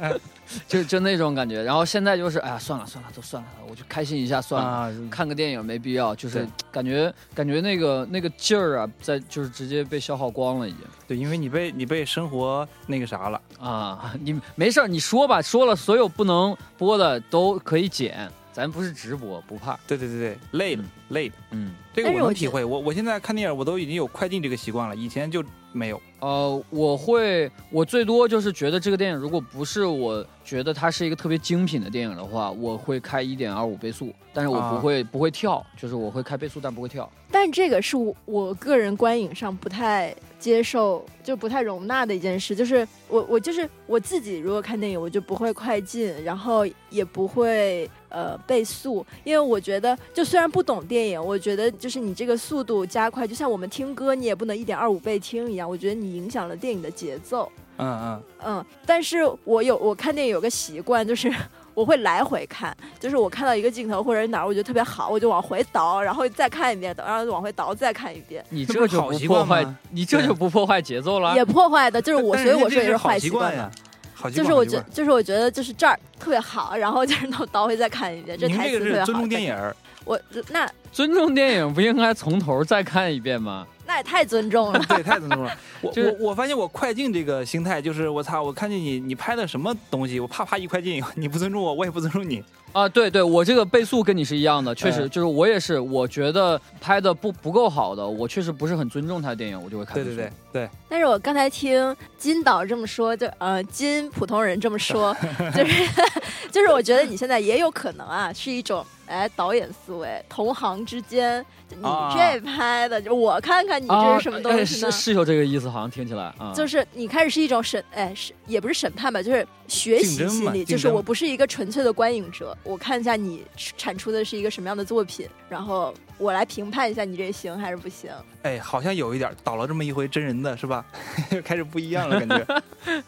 [0.68, 1.62] 就就那种感觉。
[1.62, 4.68] 然后现在就是，哎呀，算了算了，都算了，我就开心一下算了。
[4.70, 13.40] 啊，看个电影没必要，就是感觉感觉那个那个劲儿啊，在就是直接被消耗光了已经对，因为你被你被生活那个啥了。
[13.60, 14.12] 啊！
[14.20, 19.76] 你没事儿，你说吧，说了所有不能播的都可以剪，咱不是直播，不怕。
[19.84, 22.64] 对对对对，累了嗯累了，嗯，这个我能体会。
[22.64, 26.00] 我我现在看电影，我都已经有快进这个习惯了，以前就没有。
[26.20, 37.10] 呃，我会，我最多就是觉得这个电影如果不是我觉得它是一个特别精品的电影的话，我会开一点二五倍速，但是我不啊会、不会跳，就是我会开倍速，但不会跳。
[37.30, 57.50] 但但这个是我我个人观影上不太接受，就不太容纳的一件事，就是我我就是我自己如果看电影，我就不会快进，然后也不会呃倍速，因为我觉得就虽然不懂电影，我觉得就是你这个速度加快，就像我们听歌，你也不能一点二五倍听一样，我觉得你影响了电影的节奏。
[57.76, 61.28] 嗯嗯，嗯，但是我有我看电影有个习惯，就是
[61.74, 71.34] 我会来回看，就是我看到一个镜头或者哪儿我觉得特别好，我就往回倒，然后再看一遍，然后往回倒再看一遍，你这就不破坏，你这就不破坏节奏了。
[71.34, 74.30] 也破坏的，就是我，所以我说也坏习惯呀习惯嘛。，好。
[74.30, 78.98] 就是我觉就是我觉得就是这儿特别好，然后就是倒倒回再看一遍，这您这台词特别好。
[79.00, 79.74] 个是尊重电影，
[80.04, 83.66] 我那 尊重电影不应该从头再看一遍吗？
[83.86, 84.78] 那也太尊重了。
[84.88, 85.52] 对，太尊重了。
[85.82, 92.42] 我就是我我发现我快进这个心态就是我操，我看见你你拍的什么东西，我啪啪一快进，你不尊重我，我也不尊重你。
[92.72, 99.94] 啊，对对，我这个倍速跟你是一样的，确实哎就是我也是，我觉得拍的不不够好的，我确实不是很尊重他的电影，我就会看。
[99.94, 105.12] 对对对对，但是我刚才听金导这么说，就呃金普通人这么说，
[105.52, 105.84] 就是
[106.52, 112.14] 就是我觉得你现在也有可能啊，是一种哎导演思维，同行之间，就你啊。
[112.16, 114.92] 这拍的，就我看看你这啊，是什么东哎西呢？
[114.92, 123.44] 是是有这个意思，好像听起来啊，就是你开始是一种审，哎，是也不是审判吧，就是学习心理，就是我不是一个纯粹的观影者，我看一下你
[123.76, 128.10] 产出的是一个什么样的作品，然后我来评判一下你这行还是不行。
[128.42, 130.84] 哎，好像有一点儿倒了这么一回真人的是吧？
[131.44, 132.62] 开始不一样了，感觉。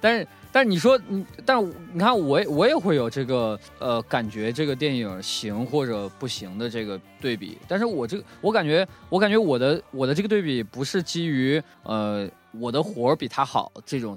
[0.00, 14.16] 但是但是你说你，但是你看我也我也会有这个呃感觉这个电影行或者不行的这个对比，但是我这个我感觉我感觉我的我的这个对比不是基于呃我的活儿比他好这种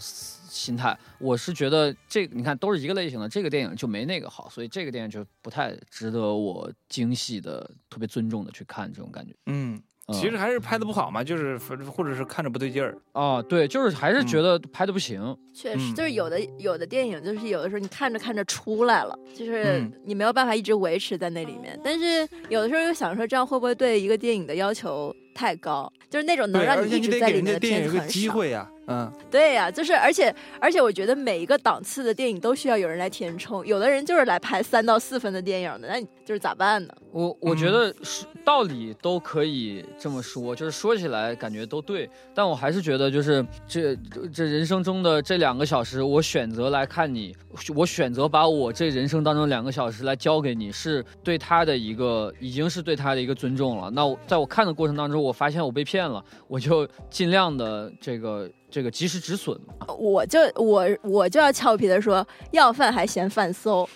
[0.51, 9.33] 心态，我是觉得这你看都是一个类型的，这个电影就没那个好，所以这个电影就不太值得我精细的特别尊重的去看这种感觉。
[9.45, 12.97] 嗯，嗯其实还是拍的不好嘛，就是或者是看着不对劲儿。
[13.13, 15.37] 啊，对，就是还是觉得拍的不行。
[15.53, 21.79] 确实，嗯就是有的有的电影，就是有的时候你看着看着出来了，就是嗯你没有办法一直维持在那里面。
[21.81, 25.89] 但是有的时候又想说，这样会不会对一个电影的要求太高？
[26.09, 28.33] 就是那种能，让你一直在里面的给人家电影很有个机少。
[28.33, 28.69] 会呀。
[28.91, 36.93] 嗯，对呀、就是而且而且我觉得每一个档次的电影都需要有人来填充，有的人就是来拍三到四分的电影的，那你就是咋办呢？
[37.11, 47.35] 我我觉嗯得是道理都可以这么说，就是说起来感觉都对，但我还是觉得就是这这这人生中的这两个小时，我选择来看你，
[47.75, 53.89] 我选择把我这人生当中两个小时来交给你，是对他的一个已经是对他的一个尊重了。
[53.91, 59.73] 那我在我看的过程当中，我发现我被骗了，我就尽量的这个这个及时止损嘛。
[59.99, 63.87] 我就我我就要俏皮的说，要饭还嫌饭馊。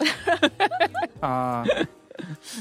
[1.21, 1.63] 啊，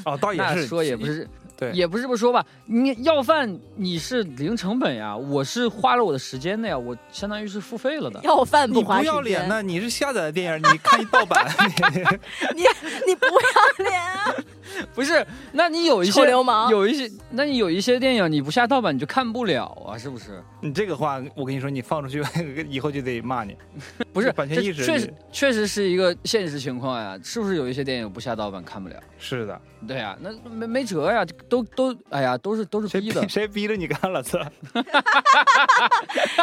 [0.06, 1.28] 哦，倒也是说也不是。
[1.56, 8.18] 对也不是这么说吧，你要饭你是零成本呀，我是花了我的时间的呀，我相当于是付费了的。
[8.24, 9.62] 要饭你不花时间，要脸呢？
[9.62, 11.46] 你是下载的电影，你看一盗版，
[12.56, 12.64] 你
[13.06, 14.34] 你不要脸啊！
[14.94, 20.42] 不是，那你有一些流氓有一些，那你有一些电影你不下盗版你就看不了啊，是不是？
[20.60, 22.22] 你这个话，我跟你说，你放出去
[22.68, 23.56] 以后就得骂你。
[24.12, 28.96] 不是，版权意识这确实确实是一个现实情况呀，是不是有一些电影不下盗版看不了？
[29.18, 33.28] 是的，对呀，那没没辙呀，都都哎呀，都是都是逼的逼。
[33.32, 34.22] 谁逼着你看了？
[34.22, 34.38] 操！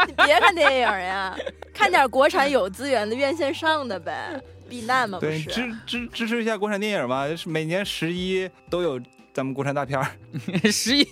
[0.07, 1.35] 你别看电影呀，
[1.73, 4.39] 看点国产有资源的院线上的呗，
[4.71, 5.49] 避难嘛不对，是？
[5.49, 8.99] 支支支持一下国产电影嘛，是每年十一都有
[9.33, 10.07] 咱们国产大片儿。
[10.71, 11.05] 十一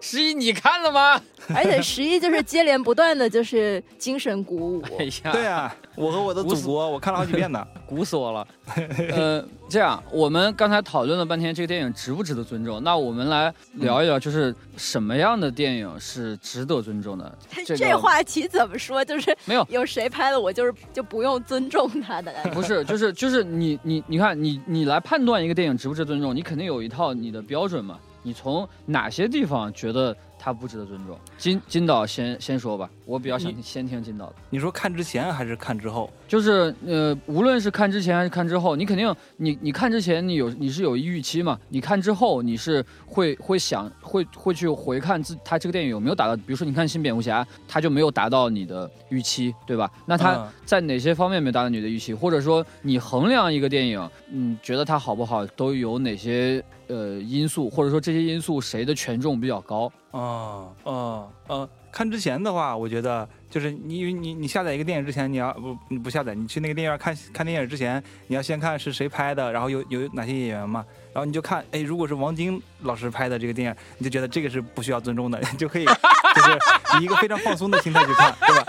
[0.00, 1.20] 十一，你看了吗？
[1.54, 4.82] 而且十一就是接连不断的就是精神鼓舞。
[4.98, 7.62] 哎呀，对啊，我和我的祖国，我看了好几遍呢。
[7.86, 8.46] 鼓死我了。
[9.10, 17.38] 呃，这样，我们刚才讨论了半天这个电影值不值得尊重，那我们来聊一聊，就是什么样的电影是值得尊重的？
[17.66, 19.04] 这这个话题怎么说？
[19.04, 22.32] 就是没有有谁拍的，我就是就不用尊重他的。
[22.54, 27.98] 不是，就是就是你你你看你你来判断一个电影值不值得尊重，你肯定有一套你的标准嘛。
[28.22, 31.18] 你从哪些地方觉得它不值得尊重？
[31.40, 34.34] 金金导先先说吧，我比较想听先听金导的。
[34.50, 36.10] 你说看之前还是看之后？
[36.28, 41.58] 就是呃，无论是看之前还是看之后，你肯定你你看之前你有你是有预期嘛？
[41.70, 49.90] 你看之后你是会会想会会去回看自他这个电影有没有达到，比如说你看新蝙蝠侠，他就没有达到你的预期，对吧？
[50.04, 52.12] 那他嗯在哪些方面没达到你的预期？
[52.12, 59.90] 或者说你衡量一个电影，嗯，觉得它好不好，都有哪些呃因素，或者说这些因素谁的权重比较高？
[60.10, 78.64] 哦哦嗯，看之前的话，我觉得就是你因为你你下载一个电影之前，你要不你不下载，你去那个电影院看看电影之前，你要先看是谁拍的，然后有有哪些演员嘛，然后你就看，哎，如果是王晶老师拍的这个电影，你就觉得这个是不需要尊重的， 就可以就是以一个非常放松的心态去看，对吧？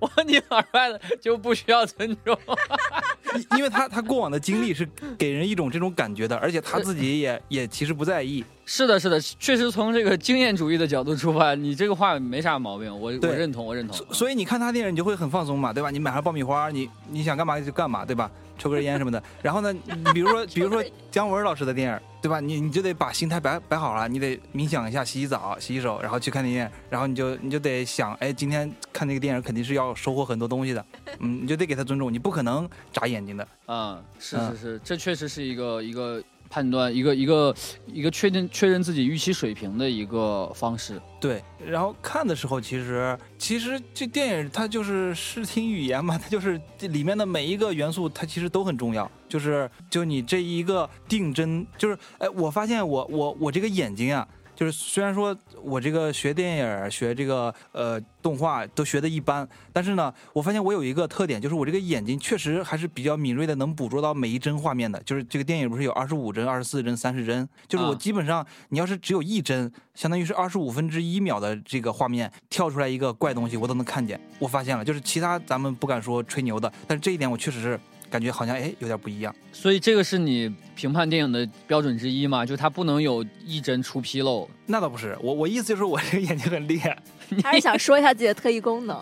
[0.00, 2.38] 王晶老师拍的就不需要尊重。
[3.56, 4.88] 因为他他过往的经历是
[5.18, 8.44] 给人一种这种感觉的，而且他自己也也其实不在意。
[8.64, 13.96] 是的，是的，确实从这个经验主义的角度出发，你这个话没啥毛病，我我认同，我认同。
[14.12, 15.90] 所以你看他电影，你就会很放松嘛，对吧？
[15.90, 18.30] 你买上爆米花，你你想干嘛就干嘛，对吧？
[18.58, 19.22] 抽根烟什么的。
[19.42, 22.40] 然后呢，你比如说比如说姜文老师的电影，对吧？
[22.40, 30.84] 你你就得把心态摆摆好了，你得冥想一下，洗洗澡，洗洗手，然后去看电影，然后你就你就得想，哎，今天看那个电影肯定是要收获很多东西的，
[31.20, 33.46] 嗯，你就得给他尊重，你不可能眨眼睛的。
[33.66, 37.54] 嗯，是嗯是是，这确实是一个一个判断，一个一个
[37.86, 41.00] 一个确定确认自己预期水平的一个方式。
[41.20, 49.10] 对，然后看的时候，其实其实这电影它就是视听语言嘛，它就是里面的每一个元素，它其实都很重要。
[49.28, 54.26] 就是就你这一个定帧，就是哎，我发现我我我这个眼睛啊，
[54.58, 65.00] 就是虽然说我这个学电影、学这个呃动画都学的一般，但是呢，我发现我有一个特点，就是我这个眼睛确实还是比较敏锐的，能捕捉到每一帧画面的。
[65.04, 74.20] 就是这个电影不是有二十五帧、二十四帧、三十帧，就是我啊基本上你要是只有一帧，相当于是二十五分之一秒的这个画面跳出来一个怪东西，我都能看见。
[74.40, 77.78] 我发现了，就是其他咱们不敢说吹牛的，但是这一点我确实是
[78.10, 79.34] 感觉好像哎有点不一样。
[79.52, 82.46] 所以这个是你评判电影的标准之一嘛？
[82.46, 84.48] 就它不能有一帧出纰漏。
[84.66, 86.96] 那倒不是，我我意思就是我这个眼睛很厉害。
[87.42, 88.98] 还是想说一下自己的特异功能。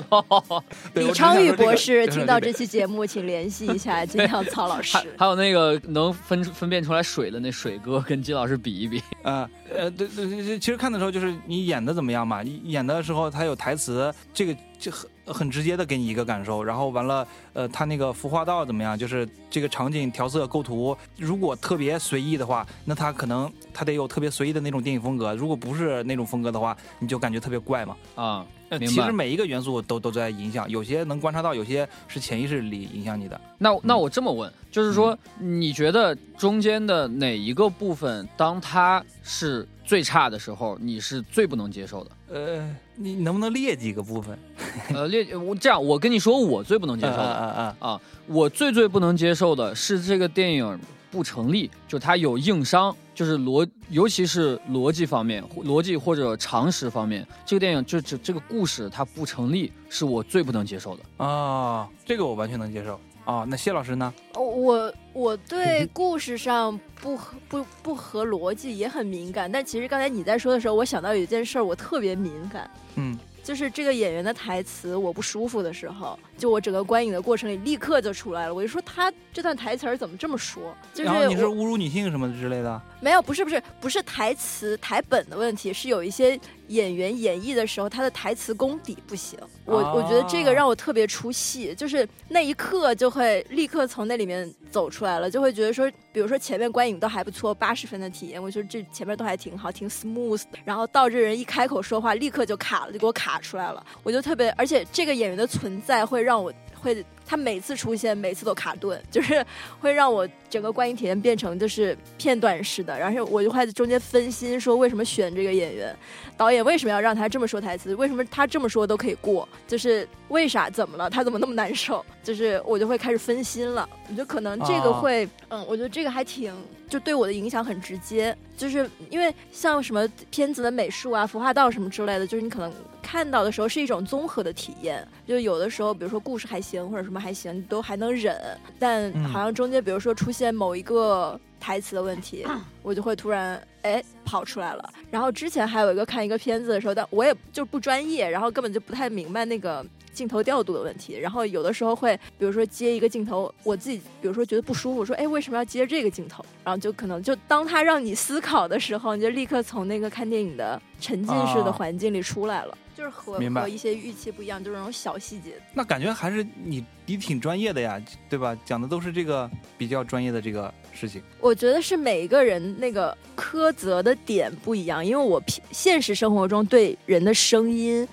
[0.94, 5.06] 李昌钰博士听到这期节目，请联系一下金亮曹老师还。
[5.18, 9.00] 还有那个能分分辨出来水的那水哥，跟金老师比一比。
[9.22, 16.62] 啊，呃，对对对，其实看的时候就是你演的怎么样嘛，你演的时候他有台词，这个就很很直接的给你一个感受。
[16.62, 27.96] 然后完了，呃，他那个服化道怎么样，就是这个场景调色构图，如果特别随意的话，那他可能他得有特别随意的那种电影风格；如果不是那种风格的话，你就感觉特别怪嘛。
[28.14, 28.46] 啊，
[28.80, 33.40] 其实每一个元素都都在影响，有些能观察到，有些是潜意识里影响你的。
[33.58, 42.10] 那那我这么问，就是说，你觉得中间的哪一个部分，当它是最差的时候，你是最不能接受的？
[42.28, 44.36] 呃，你能不能列几个部分？
[44.94, 48.00] 呃，列我这样，我跟你说，我最不能接受啊的，啊啊！
[48.26, 50.78] 我最最不能接受的是这个电影
[51.10, 61.24] 不成立，就它有硬伤，就是逻，尤其是逻辑方面，逻辑或者常识方面，这个电影就这这个故事它不成立，是我最不能接受的。
[61.24, 63.00] 啊，这个我完全能接受。
[63.26, 64.14] 啊，那谢老师呢？
[64.34, 80.74] 哦我我对故事上不合不不合逻辑也很敏感，但其实刚才你在说的时候，我想到有一件事儿，我特别敏感，嗯，就是这个演员的台词我不舒服的时候，就我整个观影的过程里立刻就出来了，我就说他这段台词儿怎么这么说？
[80.92, 82.80] 就是你是侮辱女性什么之类的？
[83.00, 89.38] 没有，不是不是不是台词台本的问题，是有一些演员演绎的时候，他的台词功底不行。
[89.64, 100.58] 我、我觉得这个哦让我特别出戏，就是那一刻就会立刻从那里面走出来了，就会觉得说，比如说前面观影都还不错，八十分的体验，我觉得这前面都还挺好，挺 smooth 的。
[100.64, 103.84] 然后到这人一开口说话，立刻就卡了，就给我卡出来了。
[104.02, 107.06] 我就特别，而且这个演员的存在会让我会。
[107.26, 109.44] 他每次出现，每次都卡顿， 就是
[109.80, 115.94] 会让我整个观影体验变成就是片段式的，然后我就会在中间分心，说为什么选这个演员，
[116.36, 124.92] 导演为什么要让他这么说台词，为什么他这么说都可以过，就是为啥怎么了，他怎么那么难受，就是我就会开始分心了，我觉得可能这个哦。
[125.00, 126.54] 会，嗯，我觉得这个还挺
[126.88, 132.72] 就对我的影响很直接，就是因为像什么片子的美术啊、服化道什么之类的，就是你可能
[133.02, 138.36] 看到的时候是一种综合的体验，就有的时候比如说故事还行或者什么还行，都还能忍，
[138.78, 142.46] 但嗯好像中间比如说出现某一个台词的问题，
[142.82, 144.92] 我就会突然哎跑出来了。
[145.10, 151.18] 然后之前还有一个看一个片子的时候，但我也就不专业，然后根本就不太明白那个镜头调度的问题。
[151.18, 156.44] 然后有的时候会，比如说接一个镜头，我自己比如说觉得不舒服，说哎为什么要接这个镜头？
[156.64, 162.76] 然后就可能就当他让你思考的时候，你就立刻从那个看电影的沉浸式的啊环境里出来了。
[162.96, 165.52] 就是和明白和一些预期不一样，就是那种小细节。
[165.74, 168.56] 那感觉还是你你挺专业的呀，对吧？
[168.64, 171.22] 讲的都是这个比较专业的这个事情。
[171.40, 178.08] 我觉得是每一个人那个苛责的点不一样，因为我平现实生活中对人的声音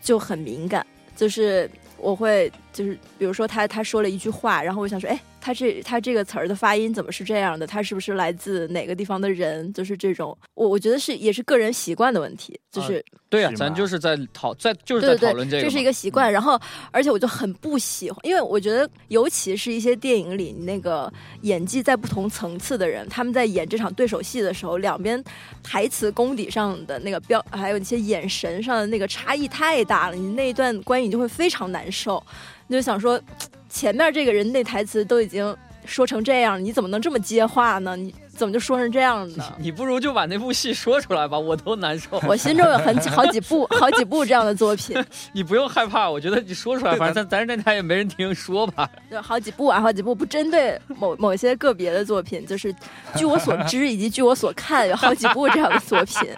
[0.00, 0.86] 就很敏感，
[1.16, 7.66] 就是我会就是比如说他他说了一句话，然后我想说，哎，他他这他这个词儿的发音怎么是这样的？
[7.66, 9.72] 他是不是来自哪个地方的人？
[9.72, 16.30] 就是这种，我我觉得是也是个人习惯的问题，就是、对呀、是吗咱就是在讨在就是在讨论这个嘛，这是一个习惯。
[16.30, 16.60] 然后，
[16.90, 21.10] 而且我就很不喜欢，因为我觉得，尤其是一些电影里那个
[21.40, 25.22] 演技在不同层次的人，他们在演这场对手戏的时候，两边
[25.62, 32.22] 台词功底上的那个标，还有一些眼神上的那个差异太大了，你那一段观影就会非常难受。
[32.68, 33.20] 你就想说，
[33.68, 37.96] 前面这个人那台词都已经说成这样，你怎么能这么接话呢？
[37.96, 39.44] 你怎么就说成这样呢？
[39.58, 42.22] 你不如就把那部戏说出来吧，我都难受。
[42.28, 44.96] 我心中有很好几部好几部这样的作品，
[45.32, 48.88] 你不用害怕，我觉得你说出来，反正咱咱这台也没人听，说吧。
[49.10, 52.72] 就好几部啊，好几部不针对某某些个别的作品，就是
[53.16, 56.28] 据我所知以及据我所看，有好几部这样的作品。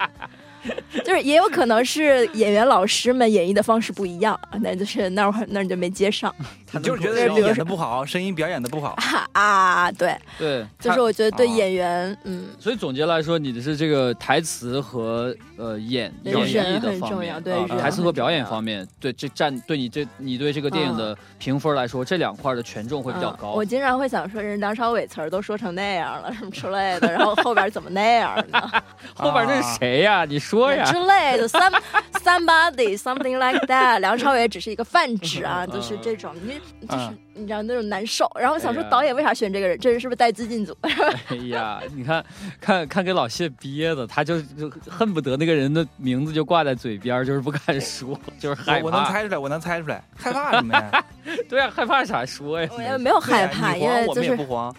[1.05, 6.35] 就是也有可能是演员老师们演绎的方式不一样，那就是那会儿那儿你就没接上
[6.73, 8.97] 他就是觉对比如得演的不好，声音表演的不好。
[9.33, 9.91] 啊。
[9.93, 23.53] 对，对，就是我觉得对啊演员，嗯，所以总结来说，你的是这个台词和呃演演绎的方面很重要对啊台词和表演方面，对这占对你这你对这个电影的评分来说，这两块的权重会比较高。
[23.55, 28.71] 嗯我经常会想说，人梁朝伟词儿都说成那样了，什么之类的，然后后边怎么那样呢？
[29.15, 30.25] 后边那是谁呀？
[30.25, 30.99] 你说呀之？
[31.07, 31.81] 类的，some
[32.25, 33.99] somebody something like that。
[34.01, 38.31] 梁朝伟只是一个泛指啊，嗯就是这种，你就是嗯你知道那种难受。
[38.39, 39.79] 然后想说导演为啥选这个人？
[39.79, 40.77] 这人是不是带资进组？
[41.29, 42.25] 哎呀，你看
[42.61, 49.05] 看看给老谢憋的，他就就恨不得那个人的名字就挂在嘴边，就是不敢说，就是害我我能。
[49.07, 51.05] 猜出来，我能猜出来，害怕 什么呀？
[51.49, 52.69] 对啊，害怕啥说呀？
[52.77, 54.75] 我也没有害怕，因为就是不慌。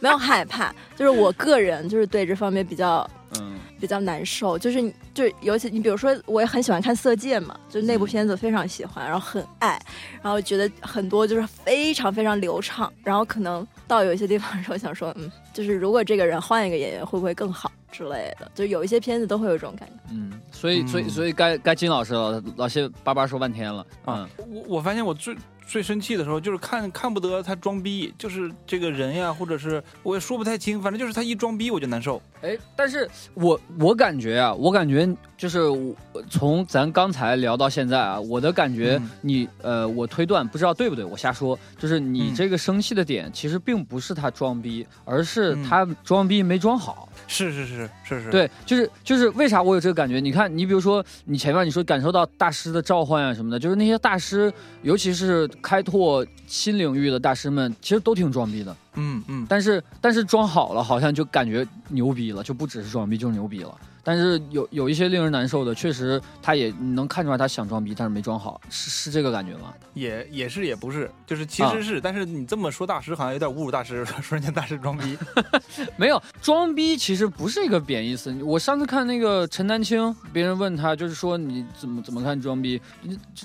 [0.00, 3.08] 没有害怕，就是我个人就是对这方面比较
[3.38, 9.76] 嗯比较难受，就是你就尤其你比如说，我也很喜欢看《色戒》嘛，就是那部片子非常喜欢，然后很爱，
[10.22, 19.94] 然后觉得很多就是非常非常流畅，然后可能到有一些地方的时候想说，嗯，就是如果这个人换一个演员会不会更好之类的，就有一些片子都会有这种感觉。
[20.12, 21.10] 嗯，所以所以嗯。
[21.10, 25.36] 所以该该金老师了，老谢叭叭说半天了啊嗯，我我发现我最
[25.66, 32.20] 最生气的时候，就是看看不得他装逼，就是这个人呀，或者是我也说不太清，反正就是他一装逼我就难受。
[32.42, 35.08] 哎，但是我我感觉啊，我感觉
[35.42, 35.92] 就是我
[36.30, 47.08] 从咱刚才聊到现在啊，我的感觉嗯你，呃，我推断不知道对不对，我瞎说，就是你嗯这个生气的点其实并不是他装逼，而是嗯他装逼没装好。
[47.26, 50.20] 是是是是是，，对，就是就是为啥我有这个感觉？
[50.20, 58.76] 你看，你比如说你前面你说感受到大师的召唤啊什么的，就是那些大师，尤其是开拓新领域的大师们，其实都挺装逼的。
[58.94, 63.74] 嗯嗯，但是但是装好了，好像就感觉牛逼了，就不只是装逼，就是牛逼了。
[64.04, 69.72] 但是有有一些令人难受的，确实他也能看出来他想装逼，但是没装好，是是这个感觉吗？
[69.94, 75.16] 也也是也不是，就是其啊实是，但是你这么说大师好像有点侮辱大师，说人家大师装逼。
[75.96, 78.32] 没有装逼，其实不是一个贬义词。
[78.42, 82.80] 我上次看那个陈丹青，别人问他，就是说你怎么怎么看装逼？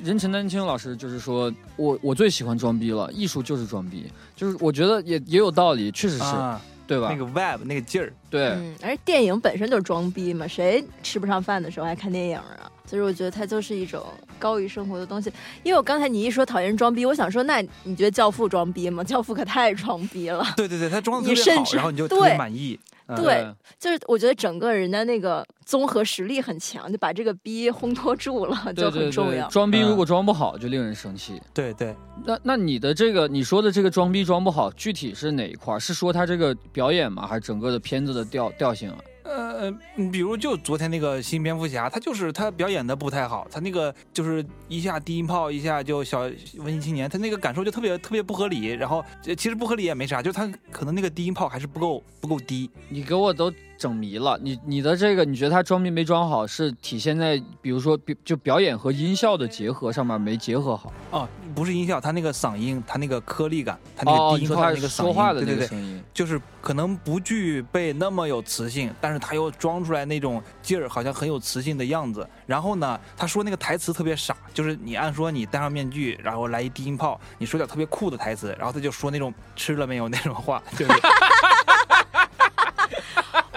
[0.03, 7.09] 人陈丹青老师就是说我我最喜欢装逼了，艺术就是装逼，就是我觉得也也有道理，确实是、啊，对吧？
[7.11, 12.71] 那个 vibe 那个劲儿，对，嗯，而电影本身就是装逼嘛，谁吃不上饭的时候还看电影啊？
[12.85, 14.01] 所以我觉得它就是一种
[14.39, 15.29] 高于生活的东西。
[15.63, 19.03] 因为我刚才你一说讨厌装逼，我想说，那你觉得《教父》装逼吗？
[19.05, 20.45] 《教父》可太装逼了。
[20.55, 22.79] 对对对，他装的特别好，然后你就特别对满意。
[23.08, 23.47] 嗯对
[23.80, 29.47] 就是我觉得整个人的那个综合实力很强，就把这个逼烘托住了，就对对对，很重要。
[29.47, 31.41] 装逼如嗯果装不好，就令人生气。
[31.53, 31.95] 对对，
[32.26, 35.80] 那那你的这个你说的这个装逼装不好，具体是哪一块儿？
[35.80, 37.26] 是说他这个表演吗？
[37.26, 38.97] 还是整个的片子的调调性啊？
[39.28, 46.21] 呃，你比如就昨天那个新蝙蝠侠，他就是他表演的不太好，他那个就是一下低音炮，一下就小
[46.57, 48.67] 文艺青年，他那个感受就特别特别不合理。
[48.67, 52.69] 然后呃其实不合理也没啥，就是他可能那个低音炮还是不够不够低。
[52.89, 54.39] 你给我都整迷了。
[54.41, 60.93] 你你的这个，你觉得他装逼没装好，是体现在比如说表就表演和音效的结合上面没结合好。
[61.11, 61.28] 哦，
[61.58, 72.30] 不是音效，他那个嗓音，他那个颗粒感，他那哦，个低音炮那个嗓音，说话的对对对，那个声音，就是可能不具备那么有磁性，但是他又装出来那种劲儿，好像很有磁性的样子。
[72.45, 80.91] 然后呢，他说那个台词特别傻，就是你按说你戴上面具，然后来一低音炮，你说点特别酷的台词，然后他就说那种吃了没有那种话， 就是。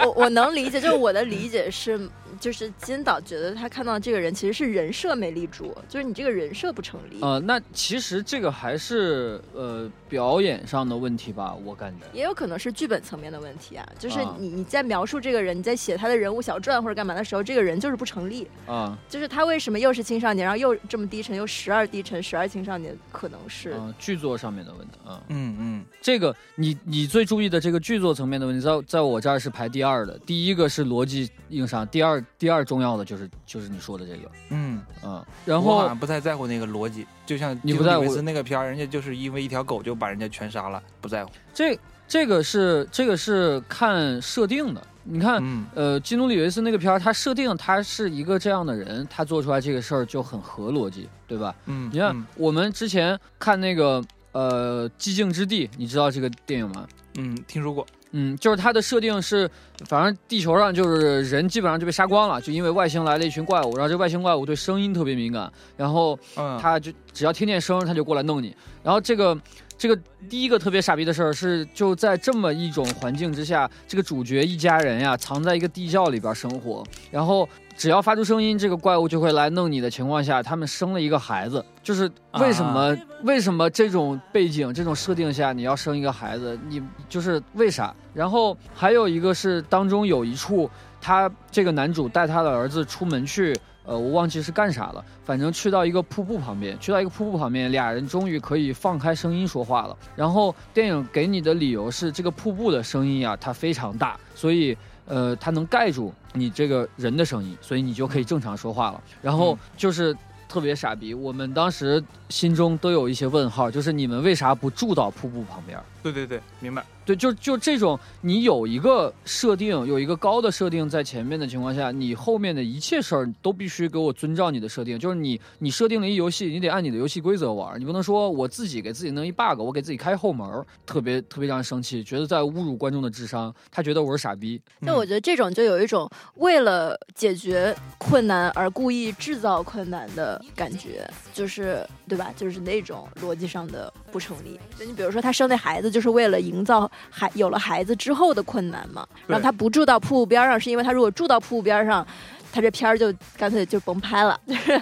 [0.03, 2.09] 我我能理解，就是我的理解是，
[2.41, 7.21] 就是金导觉得他看到这个人其实是人设没立住，就是你这个人设不成立。
[7.21, 12.05] 呃，那其实这个还是呃表演上的问题吧，我感觉。
[12.11, 18.47] 也有可能是剧本层面的问题啊，就是啊你你在描述这个人，你在写他的人物小传或者干嘛的时候，这个人就是不成立。
[18.65, 25.21] 啊，就是他为什么又是青少年，然后又这么低沉，又十二低沉，十二青少年，可能是、嗯、剧作上面的问题啊。
[25.27, 34.81] 嗯嗯这个你你最注意的这个剧作层面的问题，在在我这儿是排第二的，第一个是逻辑硬伤，第二第二重要的就是就是你说的这个，嗯。
[35.03, 41.31] 嗯，然我好后像不太在乎那个逻辑，就像你不在乎那个片儿，人家就是因为一条狗就把人家全杀了，不在乎。
[41.53, 45.37] 这这个是这个是看设定的，你看。
[45.39, 51.53] 嗯呃，基努里维斯那个片儿，他设定他是一个这样的人，他做出来这个事儿就很合逻辑，对吧？
[51.67, 56.87] 嗯，你看、嗯我们之前看那个呃《寂静之地》，你知道这个电影吗？
[57.19, 57.85] 嗯，听说过。
[58.11, 59.49] 嗯，就是它的设定是，
[59.87, 68.55] 反正地球上就是人基本上就被杀光了，就因为外星来了一群怪物，然后这外星怪物对声音特别敏感，然后嗯，他就只要听见声儿，他就过来弄你。
[68.83, 69.37] 然后这个
[69.77, 69.97] 这个
[70.29, 77.47] 第一个特别傻逼的事儿是，就在这么一种环境之下，这个主角一家人呀藏在一个地窖里边生活，然后
[77.81, 81.65] 只要发出声音，这个怪物就会来弄你的情况下，他们生了一个孩子。
[81.81, 86.55] 就是为什么、为什么这种背景这种设定下你要生一个孩子？
[86.69, 86.79] 你
[87.09, 87.91] 就是为啥？
[88.13, 90.69] 然后还有一个是当中有一处，
[91.01, 92.85] 他这个男主带他的儿子？
[92.85, 93.59] 出门去。
[93.83, 99.97] 呃，我忘记是干啥了，反正去到一个瀑布旁边，去到一个瀑布旁边，俩人终于可以放开声音说话了。
[100.15, 109.01] 然后电影给你的理由是，这个瀑布的声音啊、它非常大，所以呃，它能盖住你这个人的声音，所以你就可以正常说话了。
[109.21, 110.15] 然后就是
[110.47, 115.79] 特别傻逼，我们当时心中都有一些问号，就是你们为啥不住到瀑布旁边？
[116.01, 116.83] 对对对，明白。
[117.03, 124.99] 对，就就这种，你有一个设定，有一个高的设定在前面的情况下，你后面的一切事儿都必须给我遵照你的设定。
[124.99, 134.61] 就是你，你设定了一游戏，你得按你的游戏规则玩，你不能说我自己给自己弄一 bug，我给自己开后门儿，特别特别让人生气，觉得在侮辱观众的智商，他觉得我是傻逼。
[134.79, 142.31] 那我觉得这种就有一种为了解决困难而故意制造困难的感觉，就是对吧？
[142.37, 144.59] 就是那种逻辑上的不成立。
[144.77, 149.05] 就你比如说他生那孩子，就是为了营造孩有了孩子之后的困难嘛。
[149.27, 152.07] 然后他不住到瀑布边上，是因为他如果住到瀑布边上。
[152.53, 154.81] 他这片儿就干脆就甭拍了，就 是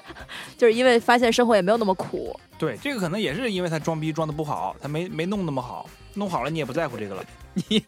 [0.58, 7.24] 就是因为发现生活也没有那么苦，对，这个可能也是因为他装逼装的不好，他没没弄那么好，弄好了你也不在乎这个了。
[7.54, 7.86] 你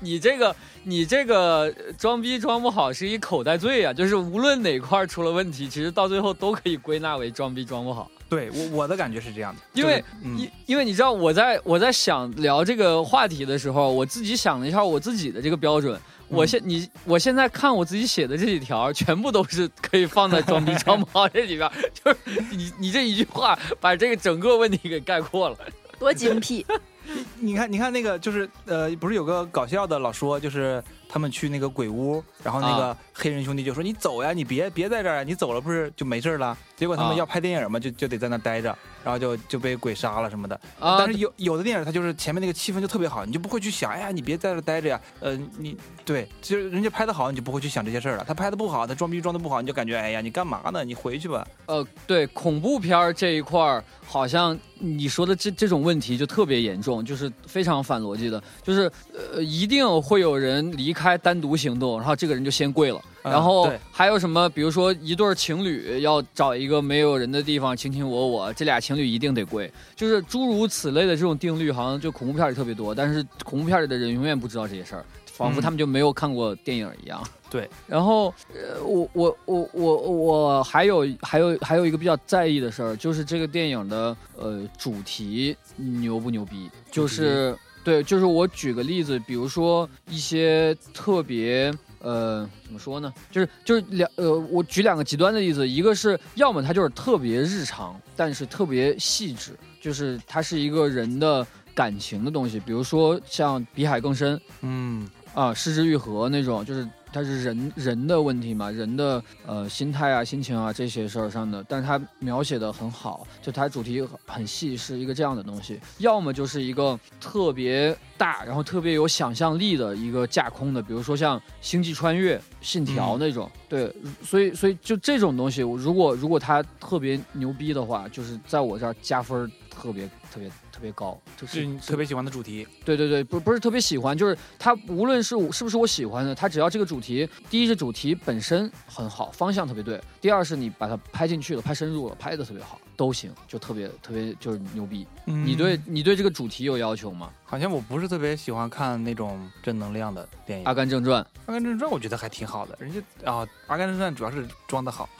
[0.00, 8.10] 你这个你这个装逼装不好是一口袋罪啊，就是无论哪块儿出了问题，其实到最后都可以归纳为装逼装不好。
[8.32, 16.00] 对我我的感觉是这样的，因为就是嗯因因为你知道我在我在想聊这个话题的时候，我自己想了一下我自己的这个标准。
[16.28, 22.16] 我现你我现在看我自己写的这几条，全部都是可以放在装逼 装不好这里边，就是
[22.50, 25.56] 你你这一句话把这个整个问题给概括了。
[26.00, 26.64] 多精辟。
[27.38, 30.82] 你看，你看那个就是呃，不是有个搞笑的老说，就是
[31.12, 40.58] 他们去那个鬼屋，然后那个黑人兄弟就说：“你走呀，你别别在这儿啊，你走了不是就没事了？”结果他啊们要拍电影嘛，就就得在那待着，然后就就被鬼杀了什么的。
[40.80, 48.24] 啊但是有有的电影它就是前面那个气氛就特别好，你就不会去想，哎呀，你别在这待着呀，呃，你对，其实人家拍的好，你就不会去想这些事儿了。
[48.26, 50.82] 他拍的不好，他装逼装的不好，你就感觉，哎呀，你干嘛呢？
[50.82, 51.46] 你回去吧。
[51.66, 63.00] 呃，对恐怖片儿这一块儿，好像你说的这这种问题就特别严重，就是非常反逻辑的，就是呃，一定会有人离开单独行动，然后这个人就先跪了。
[63.24, 64.48] 嗯然后还有什么？
[64.48, 72.92] 比如说一对儿情侣要找一个没有人的地方卿卿我我，这俩情侣一定得跪，就是诸如此类的这种定律，好像就恐怖片里特别多。
[72.92, 77.22] 但是恐怖片里的人永远不知道这些事儿，仿佛嗯他们就没有看过电影一样。
[77.52, 86.70] 对，然后呃，我我我我我还有还有还有一个比较在意的事儿，就是这个电影的呃主题牛不牛逼？
[86.90, 91.70] 就是对，就是我举个例子，比如说一些特别。
[92.04, 93.14] 呃，怎么说呢？
[93.30, 101.46] 就是就是两呃，我举两个极端的例子，一个是要么它就是特别日常，但是特别细致，就是它是一个人的
[101.76, 115.78] 感情的东西，比如说像《比海更深》，嗯，啊，失之愈合那种，就是它是人人的问题嘛，人的呃心态啊、心情啊这些事儿上的，但是它描写的很好，就它主题很细，是一个这样的东西。
[115.98, 123.50] 要么就是一个特别大，然后特别有想象力的一个架空的，比如说像《星际穿越》《信条》那种。
[123.68, 132.66] 对，所以所以就这种东西，我如果如果它特别牛逼的话，就是在我这儿加分儿特别特别特别别高，就就是你特别喜欢的主题。
[132.84, 145.06] 对对对，不不是特别喜欢，就是它无论是我是不是我喜欢的，它只要这个主题，第一是主题本身很好，方向特别对；第二是你把它拍进去了，拍深入了，拍的特别好，都行，就特别 特别就是牛逼。
[145.26, 147.30] 嗯你对你对这个主题有要求吗？
[147.44, 150.64] 好像我不是特别喜欢看那种正能量的电影。
[150.68, 155.08] 《阿甘正传》阿甘正传》我觉得还挺好的，人家啊，阿甘正传》主要是装的好。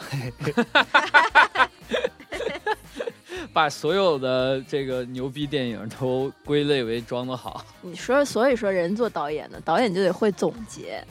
[3.53, 7.65] 把所有的这个牛逼电影都归类为装的好。
[7.83, 11.05] 你说，所以说人做导演的，导演就得会总结，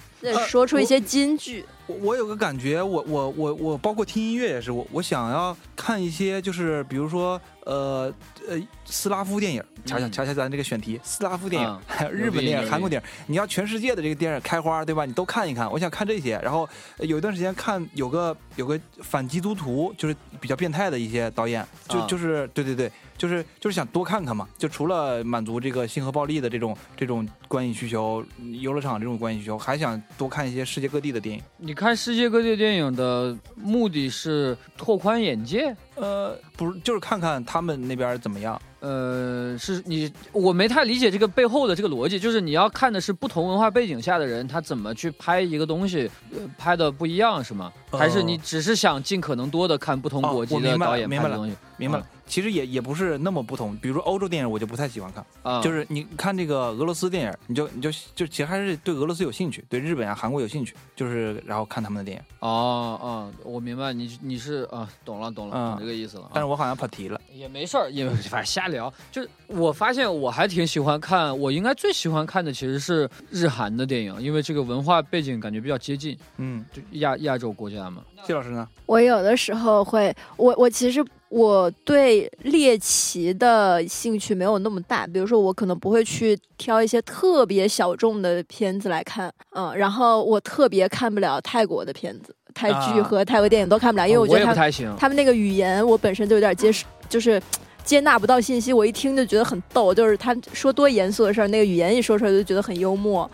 [0.47, 1.65] 说出一些金句。
[1.87, 8.13] 我我有个感觉，我我我我包括听音乐也是，我我想要看一些就是比如说呃
[8.47, 15.05] 呃斯拉夫电影，瞧瞧嗯瞧瞧咱这个选题，斯拉夫电影嗯，还 有日本电影、韩国电影，你要全世界的这个电影开花，对吧？
[15.05, 16.39] 你都看一看，我想看这些。
[16.41, 22.89] 然后呃有一段时间看有个有个反基督徒，就是比较变态的一些导演，就啊就是对对对，
[23.21, 28.25] 就是就是想多看看嘛，就除了满足这个性和暴力的这种这种观影需求，
[28.59, 31.43] 游乐场这种观影需求，还想多看一些世界各地的电影。
[31.57, 38.59] 你看世界各地电影的目的是拓宽眼界，呃，不是，就是看看他们那边怎么样。
[38.79, 47.71] 呃，是你我没太理解这个背后的这个逻辑，就是你要看的是不同文化背景下的人他怎么去拍一个东西，呃、拍的不一样是吗？
[47.91, 51.55] 还是你只是想尽可能多的看不同哦国籍我明白了的导演拍的东西？
[51.81, 53.75] 明白了，其实也也不是那么不同。
[53.77, 62.23] 比如说欧洲电影，我就不太喜欢看，啊，就是你看这个俄罗斯电影，你就你就就其实还是对俄罗斯有兴趣，对日本啊、韩国有兴趣，就是然后看他们的电影。
[62.39, 66.25] 哦哦，我明白你你是啊，懂了懂了，嗯懂这个意思了。
[66.25, 67.19] 啊但是我好像跑题了。
[67.33, 68.93] 也没事儿，也反正瞎聊。
[69.11, 78.03] 就是我发现我还挺喜欢看，我应该最喜欢看的其实是日韩的电影，因为这个文化背景感觉比较接近，嗯，就亚亚洲国家嘛。
[78.23, 78.67] 谢老师呢？
[78.85, 94.95] 我有的时候会，我我其实我对猎奇的兴趣没有那么大，比如说我可能不会去挑一些特别小众的片子来看，嗯，然后我特别看不了泰国的片子，泰剧啊和泰国电影都看不了，因为哦我觉得他们。
[94.97, 97.41] 他们那个语言我本身就有点接受，就是。
[97.83, 103.29] 接纳不到信息，我一听就觉得很逗，就是他说多严肃的事儿，那个语言一说出来就觉得很幽默。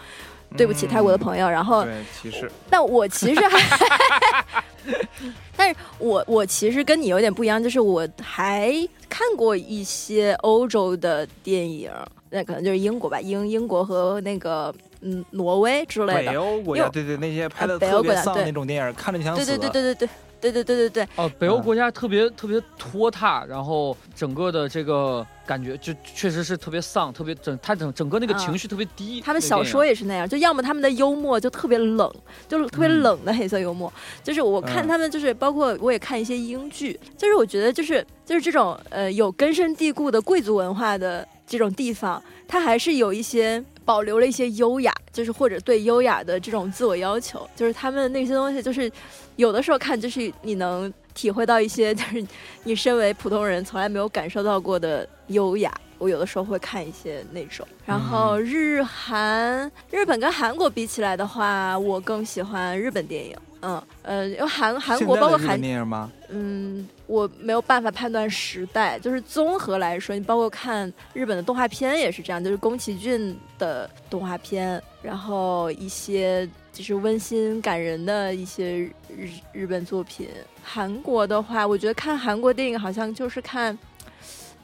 [0.56, 1.50] 对不起，泰国的朋友。
[1.50, 2.50] 然后，对，歧视。
[2.70, 4.64] 但我其实还，
[5.56, 8.72] 但是我我其实跟你有点不一样，就是我还
[9.10, 11.92] 看过一些欧洲的电影，
[12.30, 16.40] 那可能就是英国吧，英英国和那个嗯挪威之类北的。
[16.40, 19.46] 欧国家，对对，那些拍的特别丧那种电影，看着想死。
[19.46, 20.10] 对对对对对对
[20.40, 29.22] 对对对对对，哦，北欧嗯国家特别特别拖沓，然后整个的这个感觉就确实是特别丧，特别整，他整整个那个啊情绪特别低。
[29.22, 32.14] 他们小说也也是那样，就要么他们的幽默就特别冷，
[32.48, 33.92] 就是特别嗯冷的黑色幽默。
[34.24, 48.92] 就是我看嗯他们，就是包括我也看一些英剧，就是我觉得就是就是这种呃有根深蒂固的贵族文化的这种地方，它还是有一些保留了一些优雅，就是或者对优雅的这种自我要求，就是他们那些东西，就是
[49.38, 52.26] 有的时候看就是你能体会到一些就是
[52.64, 55.74] 你身为普通人从来没有感受到过的优雅。
[55.98, 63.36] 我有的时候会看一些那种，然后日韩、日本跟韩国比起来的话，我更喜欢日本电影。
[63.62, 66.12] 嗯呃，因为韩韩国包括韩电影吗？
[66.30, 80.30] 嗯，我没有办法判断时代，就是综合来说，你包括看日本的动画片也是这样，就是宫崎骏的动画片，然后一些就是温馨感人的一些日日本作品。
[80.64, 83.76] 韩国的话，我觉得看韩国电影好像就是看，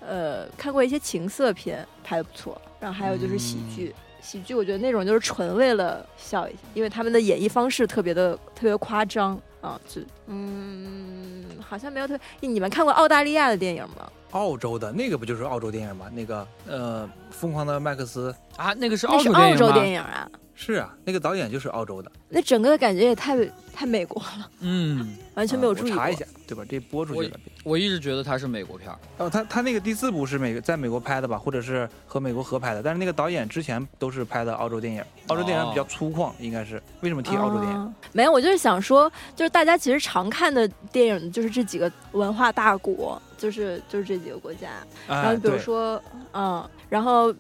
[0.08, 3.94] 呃，看过一些情色片，拍的不错，然后还有就是喜剧。
[4.22, 12.50] 喜剧我觉得那种就是纯为了笑一下，因为他们的演绎方式特别的特别夸张啊，就嗯，好像没有特别。
[12.50, 14.10] 你们看过澳大利亚的电影吗？
[14.32, 16.10] 澳洲的那个不就是澳洲电影吗？
[16.14, 19.66] 那个呃，疯狂的麦克斯啊，那个是澳洲电影吗？
[19.66, 22.10] 澳洲电影啊，是啊，那个导演就是澳洲的。
[22.30, 23.36] 那整个的感觉也太
[23.74, 26.64] 太美国了，嗯， 完全没有注意查一下，对吧？
[26.70, 27.38] 这播出去了。
[27.64, 28.98] 我一直觉得它是美国片儿。
[29.18, 36.82] 哦，他他那个第四部是美在美国拍的吧，或者是和美国合拍的，但是那个导演之前都是拍的澳洲电影，澳洲电影比较粗犷，应该是。
[37.02, 37.78] 为什么提澳洲电影？
[37.78, 44.68] 啊没有，我就是想说，就是大家其实常看的电影就是这几个文化大国，就是就是这几个国家。
[45.08, 46.02] 然后哎，比如对，说，
[46.34, 47.40] 嗯，然后比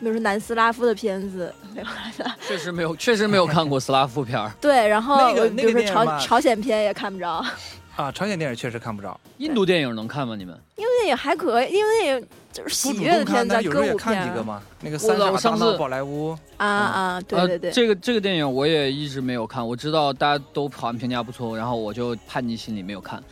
[0.00, 1.86] 如说南斯拉夫的片子，没有
[2.46, 4.52] 确实没有，确实没有看过斯拉夫片儿。
[4.60, 7.44] 对，然后那个那比如说朝朝鲜片也看不着，
[7.96, 9.18] 啊，朝鲜电影确实看不着。
[9.38, 10.34] 印度电影能看吗？
[10.36, 10.58] 你们？
[10.76, 12.20] 印度电影还可以，因为那也
[12.52, 14.62] 就是喜悦的片子啊，动看，但有时歌舞候也看片啊几个嘛。
[14.80, 23.22] 那个我三傻大我上次闹宝莱坞，啊啊，对对对，呃，这个这个电影我也一直没有看，我知道大家都好像评价不错，然后我就叛逆心理没有看。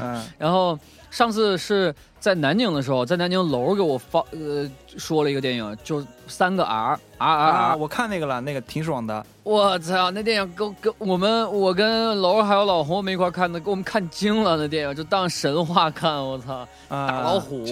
[0.00, 0.78] 嗯， 然后
[1.10, 9.24] 上次是在南宁的时候，在南宁楼给我放呃说了一个电影，就三个 R R R 啊，R，我看那个了，那个挺爽的。
[9.42, 16.54] 我操，那电影跟跟我们我跟楼还有老红我们一块看的，给我们看惊了，那电影就当神话看，我操，
[16.88, 17.64] 啊，打老虎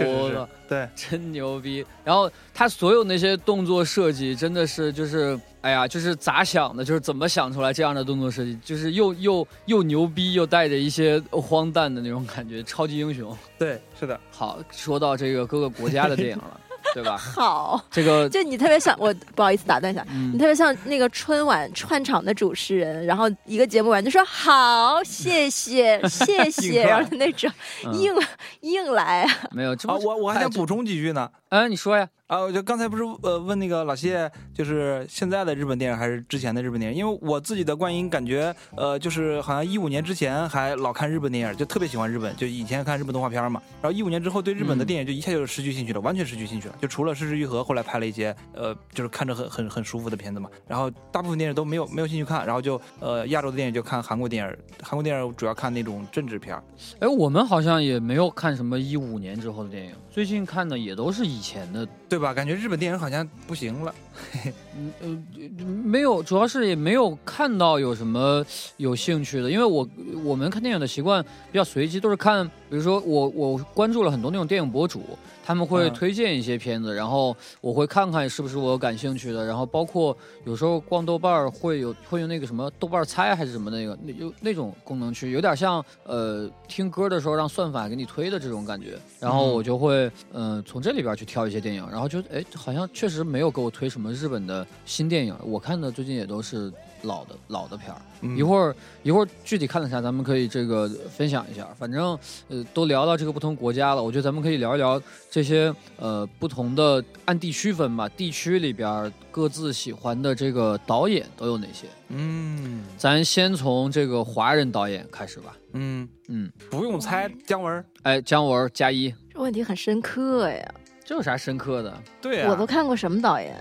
[0.68, 1.84] 对，真牛逼！
[2.03, 13.37] 然后他所有那些动作设计真的是就是，哎呀，就是咋想的，就是怎么想出来这样的动作设计，就是又又又牛逼，又带着一些荒诞的那种感觉，超级英雄。
[13.59, 16.61] 对，是的，好，说到这个各个国家的电影了，
[16.95, 17.17] 对吧？
[17.17, 27.51] 好，这个，就你特别像我，不好意思打断一下，你嗯，特别像那个春晚串场的主持人，然后一个节目完就说好，谢谢， 谢谢，然后那种
[27.85, 27.93] 嗯。
[27.93, 28.14] 硬
[28.61, 31.29] 硬来，没有，啊，我我还想补，充几句呢。
[31.57, 32.07] 哎，你说呀？
[32.27, 36.99] 啊，我就刚才不是呃问那个老谢，就是现在的日本电影还是之前的日本电影？
[36.99, 43.63] 因为我自己的观影感觉，呃，就是好像一五年之前还老看日本电影，就特别喜欢日本，就以前看日本动画片嘛。
[43.81, 46.75] 然后一五年之后对日本的嗯电影就一下就失去兴趣了，完全失去兴趣了。
[46.79, 50.51] 就除了《失之愈合》，后来拍了一些呃，就是看着很很很舒服的片子嘛。
[50.67, 56.61] 然后大部分电影都没有没有兴趣看，然后就呃亚洲的电影就看韩国电影，韩国电影主要看那种政治片。
[56.99, 62.35] 哎，我们好像也没有看什么一五年之后的电影，最近看的也都是以前的对吧？
[62.35, 63.95] 感觉日本电影好像不行了。
[64.77, 68.45] 嗯呃，没有，主要是也没有看到有什么
[68.79, 69.89] 有兴趣的，因为我
[70.25, 71.23] 我们看电影的习惯
[71.53, 75.17] 比较随机，都是看，比如说我我关注了很多那种电影博主，
[75.47, 75.93] 他们会嗯。
[75.93, 96.73] 推荐一些片子，然后我会看看是不是我感兴趣的，然后包括有时候逛豆瓣儿会有会用那个什么豆瓣猜还是什么那个那有那种功能去，有点像呃听歌的时候让算法给你推的这种感觉，然后嗯我就会嗯、呃从这里边去挑一些电影，然后就哎好像确实没有给我推什么日本的新电影，我看的最近也都是
[97.07, 98.01] 老的老的片儿。
[98.21, 101.67] 嗯一会儿一会儿具体看了啥，咱们可以这个分享一下。
[101.79, 105.01] 反正呃都聊到这个不同国家了，我觉得咱们可以聊一聊
[105.31, 111.87] 这些呃不同的按地区分吧，地区里边儿各自喜欢的这个导演都有哪些？
[112.09, 115.57] 嗯咱先从这个华人导演开始吧。
[115.73, 117.85] 嗯，嗯，不用猜，姜文。
[118.03, 120.75] 哎，姜文加一，这问题很深刻呀。
[121.05, 123.61] 这有啥深刻的对啊，我都看过什么导演呀？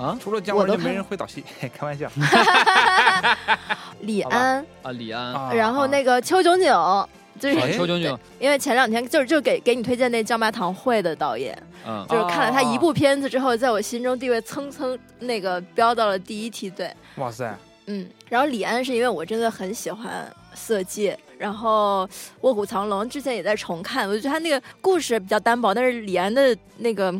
[0.00, 0.16] 啊？
[0.20, 1.44] 除了姜文就没人会导戏，
[1.76, 2.10] 开玩笑。
[4.00, 7.06] 李安，啊，李安，啊然后那个邱炯炯，
[7.38, 12.06] 就是邱炯炯，因为前两天就是就给给你推荐那《椒麻堂会》的导演，嗯。
[12.08, 16.90] 就是看了他一部片子之后，在我心中地位蹭蹭那个飙到了第一梯队。
[17.16, 17.54] 哇塞，
[17.86, 20.26] 嗯，然后李安是因为我真的很喜欢
[20.56, 22.06] 《色戒》，然后
[22.40, 27.12] 《卧虎藏龙》之前也在重看，我就觉得他那个故事比较单薄，但是李安的那个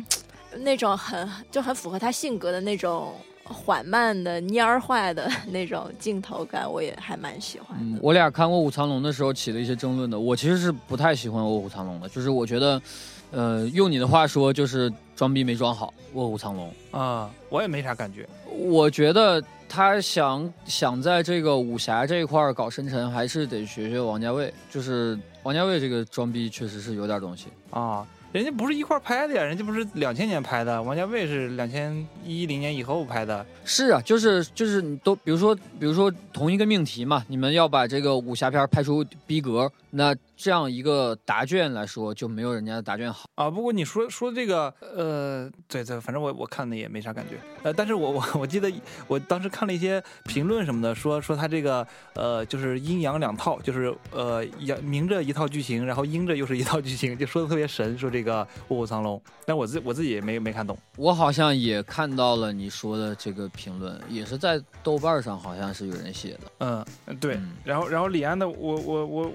[0.59, 10.19] 那种很就很符合他性格的那种缓慢的蔫儿坏的那种镜头感，我也还蛮喜欢的。，嗯我俩看《卧虎藏龙》的时候起了一些争论的。
[10.19, 12.83] 我其实是不太喜欢《卧虎藏龙》的，就是我觉得，
[13.31, 16.73] 呃，用你的话说，就是装逼没装好，《卧虎藏龙》。
[16.97, 18.29] 啊，我也没啥感觉。
[18.53, 24.53] 我觉得他想想在这个武侠这一块儿搞深沉，还是得学学王家卫。
[24.71, 27.47] 就是王家卫这个装逼确实是有点东西。
[27.71, 33.45] 啊，人家不是一块拍的呀，人家不是两千年拍的，王家卫是两千一零年以后拍的。
[33.65, 43.29] 是啊，就是就是你都比如说比如说同一个命题嘛，你们要把这个武侠片拍出逼格，那这样一个答卷来说，就没有人家的答卷好。
[43.35, 48.73] 啊，不过你说说这个，呃，对对，反正我我看的也没啥感觉，呃，但是我我我记得
[49.07, 60.79] 我当时看了一些评论什么的，说说他这个呃就是阴阳两套，就是呃阳明着一套剧情，然后阴着又是一套剧情，就说的特别神，说这个《卧虎藏龙》，但我自我自己也没没看懂。
[60.97, 66.41] 我好像也看到了你说的这个评论，也是在豆瓣上，好像是有人写的。
[66.59, 69.33] 嗯，对，嗯然后然后李安的，我我我我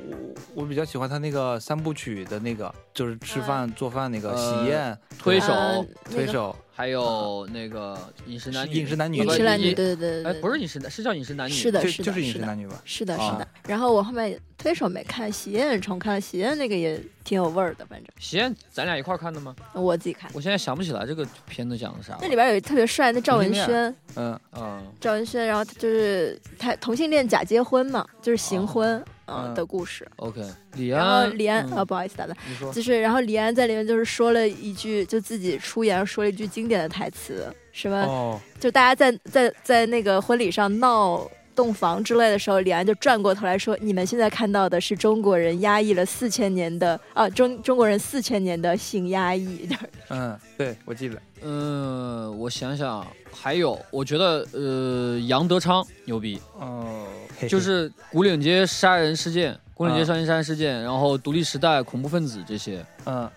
[0.55, 9.17] 我比较喜欢他那个三部曲的那个，就是吃饭、做饭那个呃喜宴、推手呃推手、还有那个饮食男女，饮食男女。
[9.17, 12.81] 饮食男女，不对对对对，哎，不是饮食男，是叫饮食男女，是的就是就是饮食男女吧？
[12.85, 13.47] 是的，是啊的。
[13.67, 18.07] 然后我后面推手没看，喜宴重看了，喜宴那个也挺有味儿的，反正。
[18.19, 19.55] 喜宴咱俩一块儿看的吗？
[19.73, 20.29] 我自己看。
[20.33, 22.17] 我现在想不起来这个片子讲的啥。
[22.21, 29.53] 那里边有一特别帅的赵文轩，嗯，嗯，赵文轩，然后他就是他同性恋假结婚嘛，就是行婚嗯嗯。
[29.53, 30.07] 的故事。
[30.17, 30.41] OK，
[30.73, 49.67] 李然后安，李安嗯啊，不好意思打断，你说，就是然后李安在里面就是说了一句，就自己出言说了一句经典的台词，什么哦，就大家在在在那个婚礼上闹洞房之类的时候，李安就转过头来说：“你们现在看到的是中国人压抑了四千年的啊，中中国人四千年的性压抑。
[50.09, 51.19] ”嗯，对，我记得。
[51.41, 57.07] 嗯，我想想，还有，我觉得呃，杨德昌牛逼哦，
[57.47, 59.57] 就是古岭街杀人事件。
[59.75, 63.29] 古岭街少年杀人事件，然后独立时代恐怖分子这些，嗯，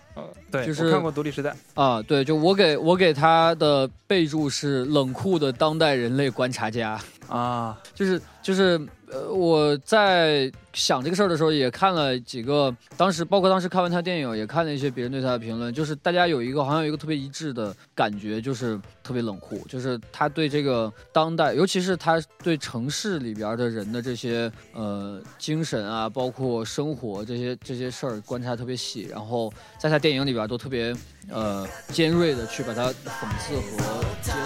[0.49, 1.53] 对，就是看过独立时代。
[1.75, 6.99] 啊，对，就我给我给他的备注是冷酷的当代人类观察家。
[7.27, 8.79] 啊，就是就是。
[9.11, 30.95] 呃，我在想这个事儿的时候，也看了几个，当时包括当时看完他电影，也看了一些别人对他的评论，就是大家有一个好像有一个特别一致的感觉，就是特别冷酷，就是他对这个当代，尤其是他对城市里边的人的这些呃精神啊，包括生活这些这些事儿观察特别细，然后在他电影里边都特别
[31.31, 34.39] 呃尖锐的去把它讽刺和揭露。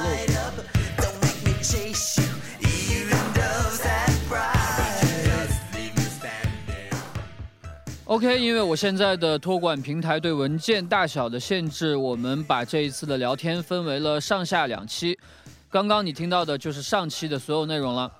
[8.13, 15.17] OK，因为我现在的托管平台对文件大小的限制，我们把这一次的聊天分为了上下两期。
[15.67, 18.11] 刚刚你听到的就是上期的所有内容了。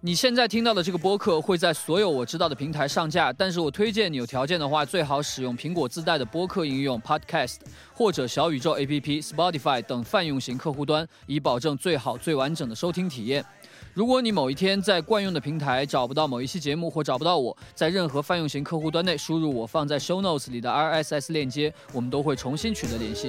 [0.00, 7.56] 你现在听到的这个播客会在所有我知道的平台上架，但是我推荐你有条件的话，最好使用苹果自带的播客应用 Podcast
[7.92, 13.44] 或者小宇宙 APP、Spotify 等泛用型客户端，以保证最好最完整的收听体验。
[13.94, 23.28] 如果你某一天在惯用的平台找不到某一期节目或找不到我，在任何泛用型客户端内输入我放在 Show Notes 里的 RSS 链接，我们都会重新取得联系。